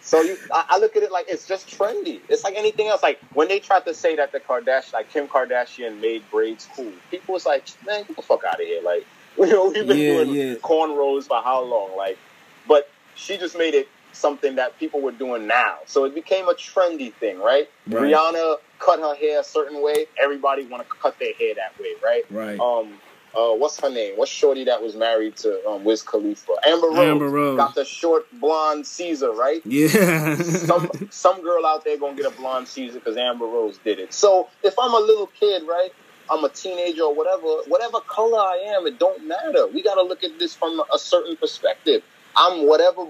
[0.00, 2.20] so you, I, I, look at it like it's just trendy.
[2.30, 3.02] It's like anything else.
[3.02, 6.92] Like when they tried to say that the Kardashian, like Kim Kardashian, made braids cool,
[7.10, 9.06] people was like, "Man, get the fuck out of here!" Like,
[9.46, 10.54] you know, we've been yeah, doing yeah.
[10.56, 11.96] cornrows for how long?
[11.96, 12.18] Like,
[12.66, 15.78] but she just made it something that people were doing now.
[15.86, 17.70] So it became a trendy thing, right?
[17.86, 18.02] right.
[18.04, 20.06] Rihanna cut her hair a certain way.
[20.20, 22.24] Everybody want to cut their hair that way, right?
[22.30, 22.58] Right.
[22.58, 22.98] Um,
[23.36, 24.16] uh, what's her name?
[24.16, 26.54] What's Shorty that was married to um, Wiz Khalifa?
[26.66, 26.98] Amber Rose.
[26.98, 29.60] Amber Rose got the short blonde Caesar, right?
[29.64, 30.34] Yeah.
[30.36, 34.14] some some girl out there gonna get a blonde Caesar because Amber Rose did it.
[34.14, 35.90] So if I'm a little kid, right?
[36.30, 39.66] I'm a teenager or whatever, whatever color I am, it don't matter.
[39.66, 42.02] We got to look at this from a certain perspective.
[42.36, 43.06] I'm whatever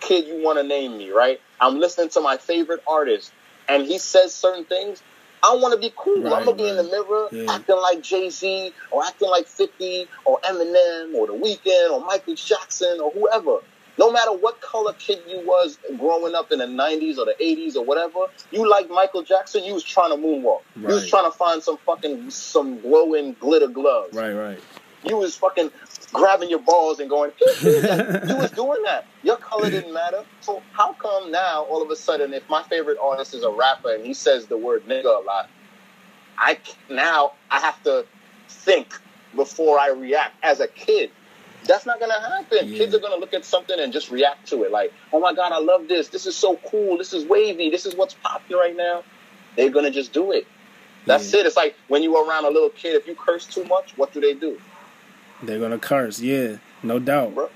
[0.00, 1.40] kid you want to name me, right?
[1.60, 3.32] I'm listening to my favorite artist,
[3.68, 5.02] and he says certain things.
[5.44, 6.22] I want to be cool.
[6.22, 7.52] Right, I'm gonna be in the mirror yeah.
[7.52, 12.36] acting like Jay Z or acting like 50 or Eminem or The Weeknd or Michael
[12.36, 13.58] Jackson or whoever.
[13.98, 17.76] No matter what color kid you was growing up in the 90s or the 80s
[17.76, 18.20] or whatever,
[18.50, 20.62] you like Michael Jackson, you was trying to moonwalk.
[20.76, 20.88] Right.
[20.88, 24.16] You was trying to find some fucking some glowing glitter gloves.
[24.16, 24.60] Right, right.
[25.04, 25.70] You was fucking
[26.12, 27.32] grabbing your balls and going,
[27.62, 29.04] you was doing that.
[29.22, 30.24] Your color didn't matter.
[30.40, 33.94] So how come now, all of a sudden, if my favorite artist is a rapper
[33.94, 35.50] and he says the word nigga a lot,
[36.38, 38.06] I now I have to
[38.48, 38.94] think
[39.34, 41.10] before I react as a kid.
[41.64, 42.68] That's not gonna happen.
[42.68, 42.78] Yeah.
[42.78, 45.52] Kids are gonna look at something and just react to it, like, "Oh my god,
[45.52, 46.08] I love this.
[46.08, 46.98] This is so cool.
[46.98, 47.70] This is wavy.
[47.70, 49.04] This is what's popular right now."
[49.56, 50.46] They're gonna just do it.
[51.06, 51.40] That's yeah.
[51.40, 51.46] it.
[51.46, 52.96] It's like when you are around a little kid.
[52.96, 54.60] If you curse too much, what do they do?
[55.42, 57.50] They're gonna curse, yeah, no doubt.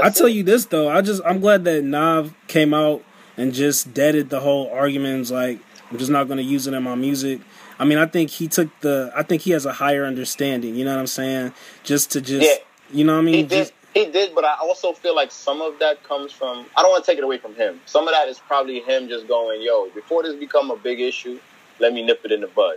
[0.00, 0.32] I tell it.
[0.32, 3.02] you this though, I just I'm glad that Nav came out
[3.36, 5.30] and just deaded the whole arguments.
[5.30, 7.40] Like I'm just not gonna use it in my music.
[7.78, 9.12] I mean, I think he took the.
[9.14, 10.74] I think he has a higher understanding.
[10.74, 11.52] You know what I'm saying?
[11.84, 12.64] Just to just, yeah.
[12.90, 13.34] You know what I mean?
[13.34, 13.72] He did.
[13.94, 16.66] He did, but I also feel like some of that comes from.
[16.76, 17.80] I don't want to take it away from him.
[17.86, 21.38] Some of that is probably him just going, "Yo, before this become a big issue,
[21.80, 22.76] let me nip it in the bud."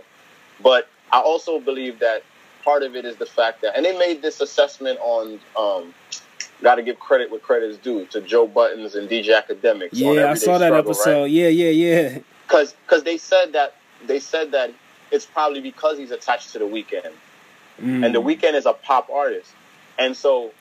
[0.62, 2.22] But I also believe that
[2.64, 5.40] part of it is the fact that, and they made this assessment on.
[5.56, 5.94] Um,
[6.62, 9.88] Got to give credit where credit is due to Joe Buttons and DJ Akademiks.
[9.92, 11.22] Yeah, I saw that struggle, episode.
[11.22, 11.30] Right?
[11.32, 12.18] Yeah, yeah, yeah.
[12.46, 13.74] Because because they said that
[14.06, 14.72] they said that
[15.10, 17.10] it's probably because he's attached to the Weeknd,
[17.80, 18.06] mm.
[18.06, 19.52] and the Weeknd is a pop artist,
[19.98, 20.52] and so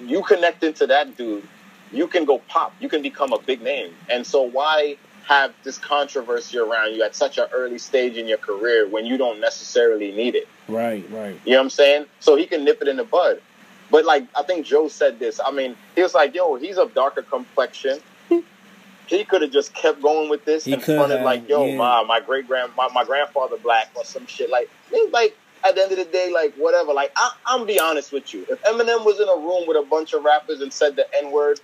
[0.00, 1.46] you connect into that dude,
[1.92, 4.96] you can go pop, you can become a big name, and so why
[5.28, 9.18] have this controversy around you at such an early stage in your career when you
[9.18, 10.48] don't necessarily need it.
[10.68, 11.38] Right, right.
[11.44, 12.06] You know what I'm saying?
[12.18, 13.42] So he can nip it in the bud.
[13.90, 15.38] But like I think Joe said this.
[15.44, 18.00] I mean, he was like, "Yo, he's of darker complexion.
[19.06, 21.76] he could have just kept going with this He and fronted like, yo, yeah.
[21.76, 24.50] my my great grand my, my grandfather black or some shit.
[24.50, 24.70] Like,
[25.12, 26.92] like at the end of the day, like whatever.
[26.92, 28.46] Like, I, I'm be honest with you.
[28.48, 31.30] If Eminem was in a room with a bunch of rappers and said the N
[31.30, 31.60] word,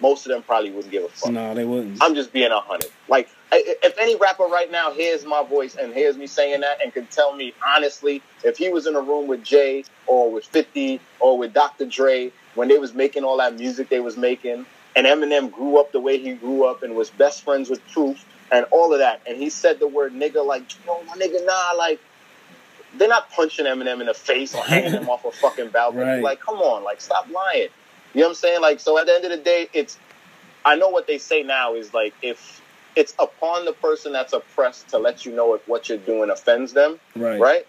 [0.00, 1.30] most of them probably wouldn't give a fuck.
[1.32, 2.02] No, they wouldn't.
[2.02, 2.90] I'm just being a hundred.
[3.08, 6.80] Like, I- if any rapper right now hears my voice and hears me saying that
[6.82, 10.44] and can tell me honestly, if he was in a room with Jay or with
[10.46, 11.84] 50 or with Dr.
[11.86, 14.64] Dre when they was making all that music they was making,
[14.96, 18.24] and Eminem grew up the way he grew up and was best friends with Proof
[18.50, 21.72] and all of that, and he said the word nigga like, yo, my nigga, nah,
[21.76, 22.00] like.
[22.96, 26.02] They're not punching Eminem in the face or hanging him off a fucking balcony.
[26.02, 26.22] Right.
[26.22, 27.68] Like, come on, like, stop lying.
[28.14, 28.60] You know what I'm saying?
[28.60, 29.96] Like, so at the end of the day, it's
[30.64, 32.60] I know what they say now is like if
[32.96, 36.72] it's upon the person that's oppressed to let you know if what you're doing offends
[36.72, 37.40] them, Right.
[37.40, 37.66] right?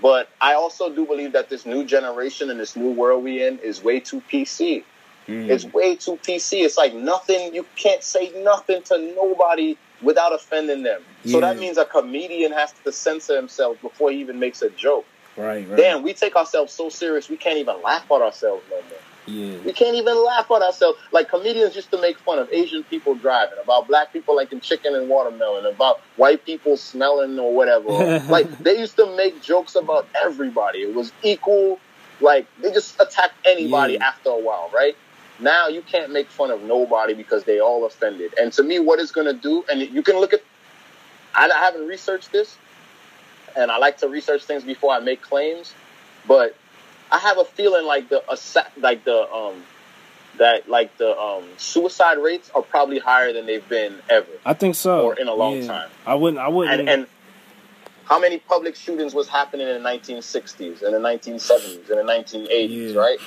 [0.00, 3.58] But I also do believe that this new generation and this new world we in
[3.58, 4.84] is way too PC.
[5.28, 5.50] Mm.
[5.50, 6.64] It's way too PC.
[6.64, 7.54] It's like nothing.
[7.54, 11.02] You can't say nothing to nobody without offending them.
[11.24, 15.06] So that means a comedian has to censor himself before he even makes a joke.
[15.36, 15.66] right.
[15.68, 15.76] Right.
[15.76, 18.98] Damn, we take ourselves so serious we can't even laugh at ourselves no more.
[19.26, 19.56] Yeah.
[19.64, 20.98] We can't even laugh at ourselves.
[21.12, 24.96] Like comedians used to make fun of Asian people driving, about black people liking chicken
[24.96, 27.88] and watermelon, about white people smelling or whatever.
[28.28, 30.80] like they used to make jokes about everybody.
[30.80, 31.78] It was equal.
[32.20, 34.08] Like they just attacked anybody Yeah.
[34.08, 34.96] after a while, right?
[35.42, 38.32] Now you can't make fun of nobody because they all offended.
[38.40, 40.42] And to me, what it's gonna do, and you can look at.
[41.34, 42.56] I I haven't researched this,
[43.56, 45.74] and I like to research things before I make claims,
[46.28, 46.54] but
[47.10, 48.22] I have a feeling like the
[48.78, 49.62] like the um
[50.38, 54.28] that like the um suicide rates are probably higher than they've been ever.
[54.46, 55.06] I think so.
[55.06, 55.66] Or in a long Yeah.
[55.66, 55.90] time.
[56.06, 56.40] I wouldn't.
[56.40, 56.80] I wouldn't.
[56.80, 57.06] And and
[58.04, 62.94] how many public shootings was happening in the 1960s and the 1970s and the 1980s,
[62.94, 63.00] Yeah.
[63.00, 63.18] right?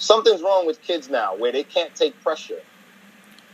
[0.00, 2.60] Something's wrong with kids now where they can't take pressure.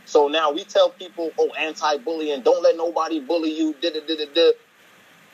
[0.05, 3.75] So now we tell people, oh, anti-bullying, don't let nobody bully you.
[3.81, 4.51] Da, da, da, da, da.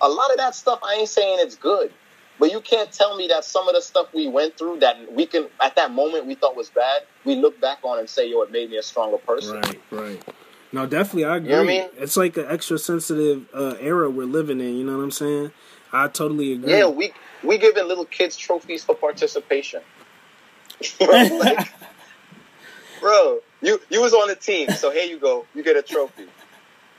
[0.01, 1.93] A lot of that stuff, I ain't saying it's good,
[2.39, 5.27] but you can't tell me that some of the stuff we went through that we
[5.27, 7.03] can, at that moment, we thought was bad.
[7.25, 9.61] We look back on and say, yo, it made me a stronger person.
[9.61, 10.23] Right, right.
[10.71, 11.51] No, definitely, I agree.
[11.51, 11.89] know what I mean?
[11.97, 14.75] It's like an extra sensitive uh, era we're living in.
[14.77, 15.51] You know what I'm saying?
[15.91, 16.71] I totally agree.
[16.71, 19.83] Yeah, we we giving little kids trophies for participation.
[20.99, 21.67] Like,
[23.01, 25.45] bro, you you was on the team, so here you go.
[25.55, 26.27] You get a trophy.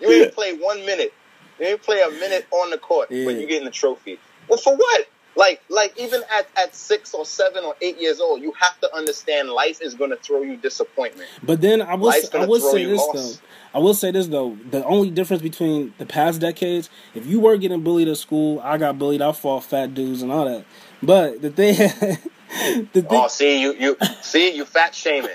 [0.01, 1.12] You ain't play one minute.
[1.59, 3.24] You ain't play a minute on the court, Yeah.
[3.26, 4.18] but you getting the trophy.
[4.49, 5.07] Well, for what?
[5.37, 8.95] Like, like even at, at six or seven or eight years old, you have to
[8.95, 11.28] understand life is going to throw you disappointment.
[11.43, 13.14] But then I will I will say this off.
[13.14, 13.32] though.
[13.74, 14.57] I will say this though.
[14.70, 18.78] The only difference between the past decades, if you were getting bullied at school, I
[18.78, 19.22] got bullied.
[19.22, 20.64] I fought fat dudes and all that.
[21.03, 21.91] But the thing,
[22.55, 25.30] thing, Oh, see you you see you fat shaming.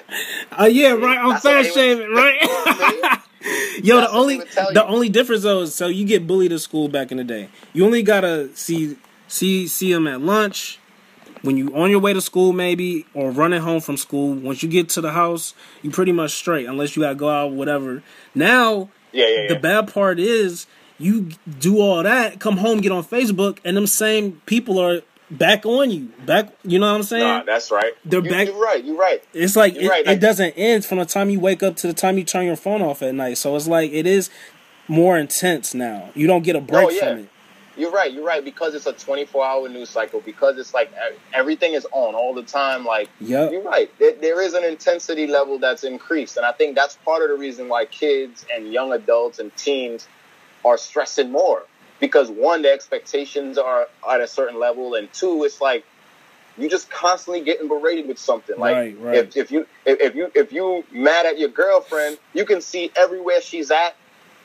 [0.59, 1.17] uh, yeah, right.
[1.17, 2.39] I'm That's fat shaming, right?
[3.83, 4.85] Yo, That's the only they would tell the you.
[4.85, 7.49] only difference though is so you get bullied at school back in the day.
[7.73, 8.97] You only gotta see
[9.27, 10.77] see see them at lunch,
[11.41, 14.33] when you on your way to school maybe or running home from school.
[14.33, 17.51] Once you get to the house, you pretty much straight unless you gotta go out
[17.51, 18.03] whatever.
[18.35, 19.47] Now Yeah, yeah, yeah.
[19.53, 20.67] the bad part is
[20.97, 24.99] you do all that, come home, get on Facebook, and them same people are
[25.31, 26.11] back on you.
[26.25, 27.23] Back, you know what I'm saying?
[27.23, 27.93] Nah, that's right.
[28.05, 28.83] They're you, back- You're right.
[28.83, 29.23] You're right.
[29.33, 31.93] it's like it, right, it doesn't end from the time you wake up to the
[31.93, 33.37] time you turn your phone off at night.
[33.37, 34.29] So it's like it is
[34.87, 36.09] more intense now.
[36.15, 36.99] You don't get a break Oh, yeah.
[37.09, 37.29] from it.
[37.77, 38.11] You're right.
[38.11, 40.19] You're right because it's a 24 hour news cycle.
[40.19, 40.91] Because it's like
[41.33, 42.83] everything is on all the time.
[42.85, 43.51] Like Yep.
[43.53, 43.89] you're right.
[43.99, 47.35] There, there is an intensity level that's increased, and I think that's part of the
[47.37, 50.07] reason why kids and young adults and teens
[50.65, 51.63] are stressing more.
[51.99, 55.83] Because one, the expectations are at a certain level, and two, it's like
[56.57, 58.57] you just constantly getting berated with something.
[58.57, 59.15] Like Right, right.
[59.17, 62.91] if if you if, if you if you mad at your girlfriend, you can see
[62.95, 63.95] everywhere she's at.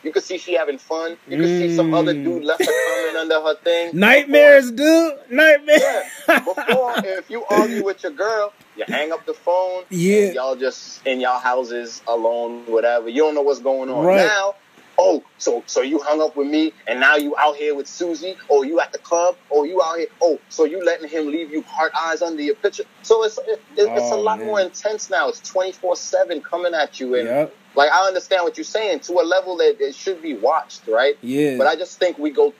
[0.02, 1.16] You can see she having fun.
[1.28, 2.24] You can see some other Mm.
[2.24, 3.90] dude left her comment under her thing.
[3.98, 5.14] Nightmares, dude.
[5.30, 5.80] Nightmares.
[6.28, 6.40] Yeah.
[6.44, 9.84] Before, if you argue with your girl, you hang up the phone.
[9.88, 10.32] Yeah.
[10.32, 13.08] y'all just in y'all houses alone, whatever.
[13.08, 14.26] You don't know what's going on Right.
[14.26, 14.54] now.
[14.98, 18.36] Oh, so so you hung up with me, and now you out here with Susie,
[18.48, 20.06] or you at the club, or you out here.
[20.22, 22.84] Oh, so you letting him leave you heart eyes under your picture?
[23.02, 24.46] So it's it, it's a Oh, lot man.
[24.46, 25.28] more intense now.
[25.28, 27.54] It's twenty four seven coming at you, and Yep.
[27.74, 31.16] like I understand what you're saying to a level that it should be watched, right?
[31.22, 31.58] Yeah.
[31.58, 32.54] But I just think we go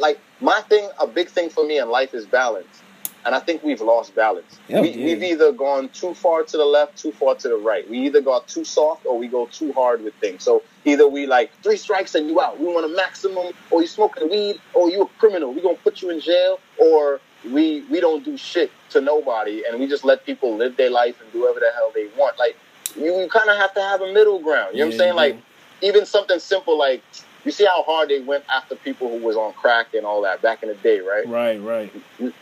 [0.00, 0.88] like my thing.
[1.00, 2.82] A big thing for me in life is balance,
[3.24, 4.58] and I think we've lost balance.
[4.68, 4.96] We.
[4.96, 7.88] We've either gone too far to the left, too far to the right.
[7.88, 10.44] We either got too soft or we go too hard with things.
[10.44, 12.58] So either we like three strikes and you out.
[12.58, 15.52] We want a maximum, or you smoking weed, or you a criminal.
[15.52, 19.78] We gonna put you in jail, or we we don't do shit to nobody, and
[19.78, 22.38] we just let people live their life and do whatever the hell they want.
[22.38, 22.56] Like
[22.96, 24.74] you, you kind of have to have a middle ground.
[24.74, 25.14] You know what I'm saying?
[25.14, 25.36] Like
[25.82, 27.02] even something simple like
[27.48, 30.42] you see how hard they went after people who was on crack and all that
[30.42, 31.26] back in the day, right?
[31.26, 31.90] Right, right.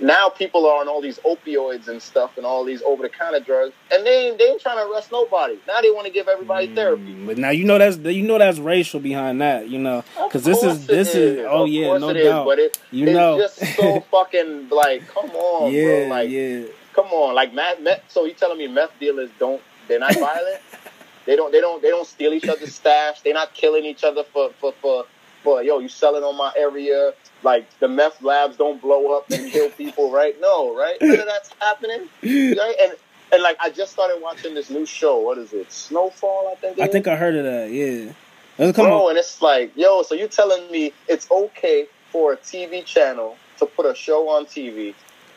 [0.01, 3.39] Now people are on all these opioids and stuff and all these over the counter
[3.39, 5.59] drugs, and they ain't, they ain't trying to arrest nobody.
[5.69, 7.15] Now they want to give everybody therapy.
[7.15, 10.43] Mm, But now you know that's you know that's racial behind that, you know, because
[10.43, 12.45] this is this is, oh Of yeah, no it is, doubt.
[12.47, 13.39] but it, You it's know.
[13.39, 16.07] just so fucking like, come on, yeah, bro.
[16.09, 16.63] Like, yeah.
[16.95, 17.79] come on, like meth.
[18.09, 19.63] So you telling me meth dealers don't?
[19.87, 20.61] They're not violent.
[21.27, 21.53] they don't.
[21.53, 21.83] They don't.
[21.83, 23.21] They don't steal each other's stash.
[23.21, 25.05] They're not killing each other for for for
[25.43, 25.63] for.
[25.63, 27.13] Yo, you selling on my area?
[27.43, 30.35] Like the meth labs don't blow up and kill people, right?
[30.41, 30.97] No, right?
[31.01, 32.75] None of that's happening, right?
[32.81, 32.93] And
[33.33, 35.19] and like I just started watching this new show.
[35.19, 35.71] What is it?
[35.71, 36.81] Snowfall, I think.
[36.81, 36.93] I is?
[36.93, 37.71] think I heard of that.
[37.71, 38.13] Yeah.
[38.59, 39.11] Let's come Bro, on.
[39.11, 43.67] and it's like, yo, so you telling me it's okay for a TV channel to
[43.67, 44.95] put a show on TV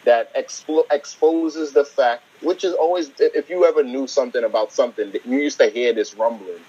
[0.10, 5.14] that explo- exposes the fact, which is always, if you ever knew something about something,
[5.24, 6.62] you used to hear this rumbling,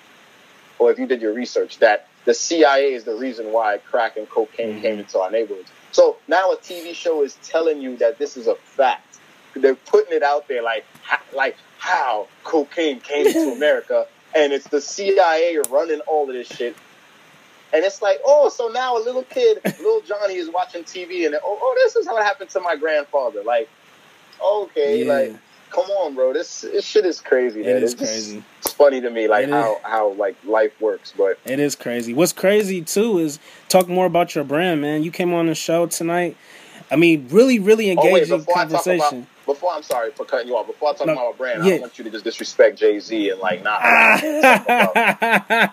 [0.78, 4.28] or if you did your research, that the CIA is the reason why crack and
[4.28, 4.82] cocaine Mhm.
[4.82, 5.70] came into our neighborhoods.
[5.90, 9.16] So now a TV show is telling you that this is a fact.
[9.56, 10.84] They're putting it out there like,
[11.32, 16.76] like how cocaine came to America, and it's the CIA running all of this shit.
[17.72, 21.34] And it's like, oh, so now a little kid, little Johnny, is watching TV, and
[21.36, 23.42] oh, oh, this is how it happened to my grandfather.
[23.44, 23.68] Like,
[24.44, 25.12] okay, Yeah.
[25.12, 25.32] like,
[25.70, 27.62] come on, bro, this this shit is crazy.
[27.62, 27.76] Man.
[27.76, 28.42] is It's just- crazy.
[28.58, 29.54] It's funny to me, like It is.
[29.54, 31.12] how how like life works.
[31.16, 32.12] But It is crazy.
[32.12, 35.02] What's crazy too is talk more about your brand, man.
[35.04, 36.36] You came on the show tonight.
[36.90, 39.18] I mean, really, really oh wait, engaging before I talk conversation.
[39.18, 40.66] about before I'm sorry for cutting you off.
[40.66, 42.98] Before I talk No, about my brand, I don't want you to just disrespect Jay
[42.98, 45.72] Z and like not allow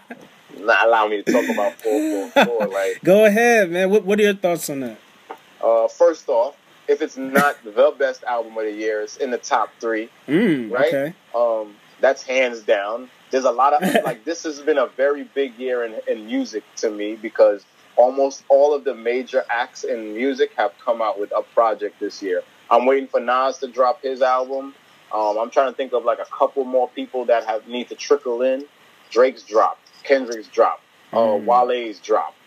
[0.59, 2.67] me to talk about, not allow me to talk about four four four.
[2.73, 3.89] Like, Go ahead, man.
[3.89, 4.97] What What are your thoughts on that?
[5.63, 6.55] uh, first off,
[6.87, 10.09] if it's not the best album of the year, it's in the top three.
[10.27, 10.93] Mm, Right?
[10.93, 11.13] Okay.
[11.35, 13.09] Um, that's hands down.
[13.31, 16.63] There's a lot of like this has been a very big year in, in music
[16.77, 21.31] to me because almost all of the major acts in music have come out with
[21.35, 22.43] a project this year.
[22.69, 24.75] I'm waiting for Nas to drop his album.
[25.11, 27.95] Um, I'm trying to think of like a couple more people that have need to
[27.95, 28.65] trickle in.
[29.09, 30.83] Drake's dropped, Kendrick's dropped,
[31.13, 31.45] uh, Mm.
[31.45, 32.37] Wale's dropped,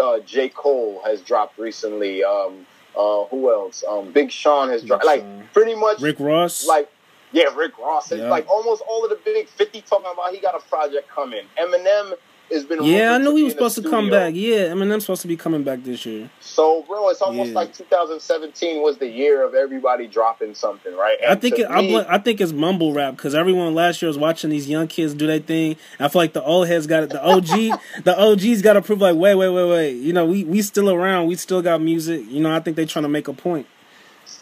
[0.00, 2.24] uh, J Cole has dropped recently.
[2.24, 3.82] Um, uh, who else?
[3.88, 5.04] Um, Big Sean has dropped.
[5.04, 6.66] Like pretty much Rick Ross.
[6.66, 6.88] like
[7.32, 8.12] yeah, Rick Ross.
[8.12, 8.28] Yeah.
[8.28, 11.44] like almost all of the big fifty talking about he got a project coming.
[11.58, 12.12] Eminem
[12.54, 14.34] has been yeah, I knew he was supposed to come back.
[14.34, 16.30] Yeah, Eminem's supposed to be coming back this year.
[16.40, 17.54] So, bro, it's almost Yeah.
[17.56, 21.18] like 2017 was the year of everybody dropping something, right?
[21.28, 24.08] I think it, I, me- bl- I think it's mumble rap because everyone last year
[24.08, 25.76] was watching these young kids do their thing.
[26.00, 27.10] I feel like the old heads got it.
[27.10, 27.46] The OG,
[28.04, 29.92] the OGs got to prove like, wait, wait, wait, wait.
[29.96, 31.26] You know, we we still around.
[31.26, 32.24] We still got music.
[32.28, 33.66] You know, I think they trying to make a point.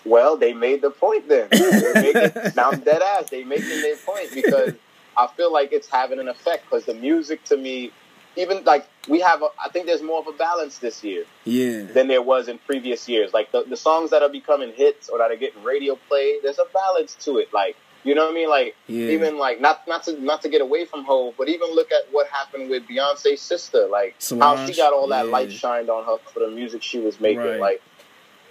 [0.04, 1.48] Well, they made the point then.
[1.52, 3.30] It, now I'm dead ass.
[3.30, 4.74] They making their point because
[5.16, 7.92] I feel like it's having an effect because the music to me,
[8.36, 11.82] even like we have, a, I think there's more of a balance this year Yeah,
[11.82, 13.32] than there was in previous years.
[13.32, 16.58] Like the, the songs that are becoming hits or that are getting radio play, there's
[16.58, 17.52] a balance to it.
[17.52, 18.48] Like you know what I mean?
[18.50, 21.72] Like yeah, even like not not to not to get away from Hov, but even
[21.74, 23.86] look at what happened with Beyonce's sister.
[23.86, 25.32] Like how she got all that yeah.
[25.32, 27.42] light shined on her for the music she was making.
[27.42, 27.60] Right.
[27.60, 27.82] Like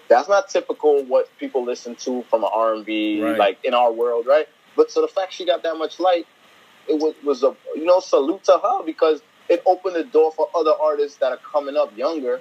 [0.08, 3.92] that's not typical what people listen to from an R and B like in our
[3.92, 4.48] world, right?
[4.76, 6.28] But so the fact she got that much light,
[6.88, 9.22] it was was a you know salute to her because
[9.52, 12.39] it opened the door for other artists that are coming up younger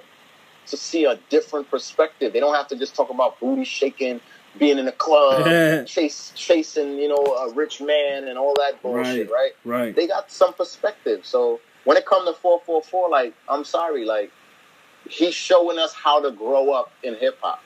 [0.67, 2.31] to see a different perspective.
[2.31, 4.21] They don't have to just talk about booty shaking,
[4.57, 9.29] being in a club, chase chasing you know a rich man and all that bullshit,
[9.29, 9.51] right?
[9.65, 9.93] right.
[9.93, 11.25] They got some perspective.
[11.25, 14.31] So when it comes to four four four, like I'm sorry, like
[15.09, 17.59] he's showing us how to grow up in hip hop.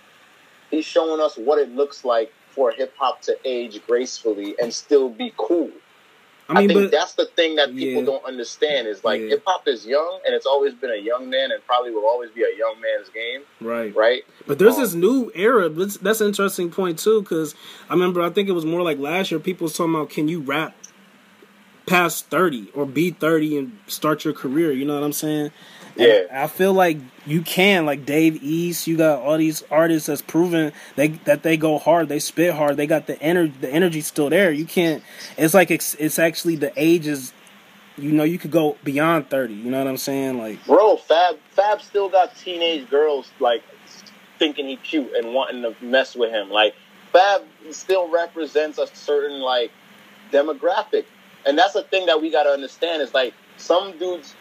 [0.71, 5.09] He's showing us what it looks like for hip hop to age gracefully and still
[5.09, 5.69] be cool.
[6.47, 8.05] I I, think but that's the thing that people Yeah.
[8.05, 9.29] don't understand is like Yeah.
[9.29, 12.29] hip hop is young and it's always been a young man and probably will always
[12.31, 13.95] be a young man's game, right.
[13.95, 14.23] right?
[14.45, 15.69] But there's Um, this new era.
[15.69, 17.55] That's, that's an interesting point too, because
[17.89, 19.39] I remember I think it was more like last year.
[19.39, 20.75] People was talking about can you rap
[21.85, 24.71] past thirty or be thirty and start your career?
[24.71, 25.51] You know what I'm saying?
[25.97, 26.43] And Yeah.
[26.43, 27.85] I feel like you can.
[27.85, 32.09] Like Dave East, you got all these artists that's proven they that they go hard,
[32.09, 33.53] they spit hard, they got the energy.
[33.61, 34.51] The energy's still there.
[34.51, 35.03] You can't.
[35.37, 37.33] It's like it's, it's actually the age is.
[37.97, 39.53] You know, you could go beyond thirty.
[39.53, 40.37] You know what I'm saying?
[40.37, 43.63] Like, Bro, Fab Fab still got teenage girls like
[44.37, 46.49] thinking he cute and wanting to mess with him.
[46.49, 46.75] Like
[47.13, 49.71] Fab still represents a certain like
[50.29, 51.05] demographic,
[51.45, 54.35] and that's the thing that we got to understand is like some dudes,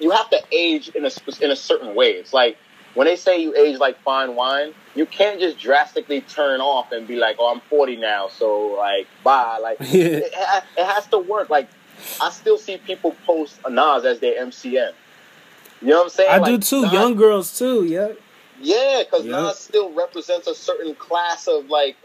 [0.00, 1.10] you have to age in a
[1.40, 2.12] in a certain way.
[2.12, 2.56] It's like
[2.94, 7.06] when they say you age like fine wine, you can't just drastically turn off and
[7.06, 9.58] be like, oh, I'm 40 now, so like bye.
[9.62, 10.32] Like it,
[10.76, 11.50] it has to work.
[11.50, 11.68] Like
[12.20, 14.92] I still see people post Nas as their MCM.
[15.82, 16.30] You know what I'm saying?
[16.30, 16.82] I Like, do too.
[16.82, 17.84] Nas- Young girls too.
[17.84, 18.12] Yeah.
[18.60, 19.40] Yeah, because Yeah.
[19.42, 21.96] Nas still represents a certain class of like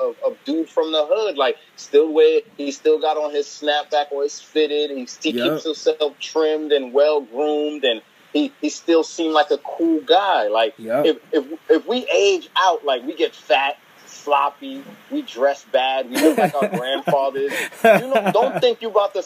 [0.00, 1.36] of, of dude from the hood.
[1.36, 4.90] Like still wear, he still got on his snapback or his fitted.
[4.90, 5.44] He, he Yeah.
[5.44, 8.02] keeps himself trimmed and well groomed, and
[8.32, 10.48] he he still seemed like a cool guy.
[10.48, 11.02] Like Yeah.
[11.04, 13.76] if if if we age out, like we get fat.
[14.06, 17.52] Sloppy, we dress bad, we look like our grandfathers.
[17.84, 19.18] You know, don't think you about to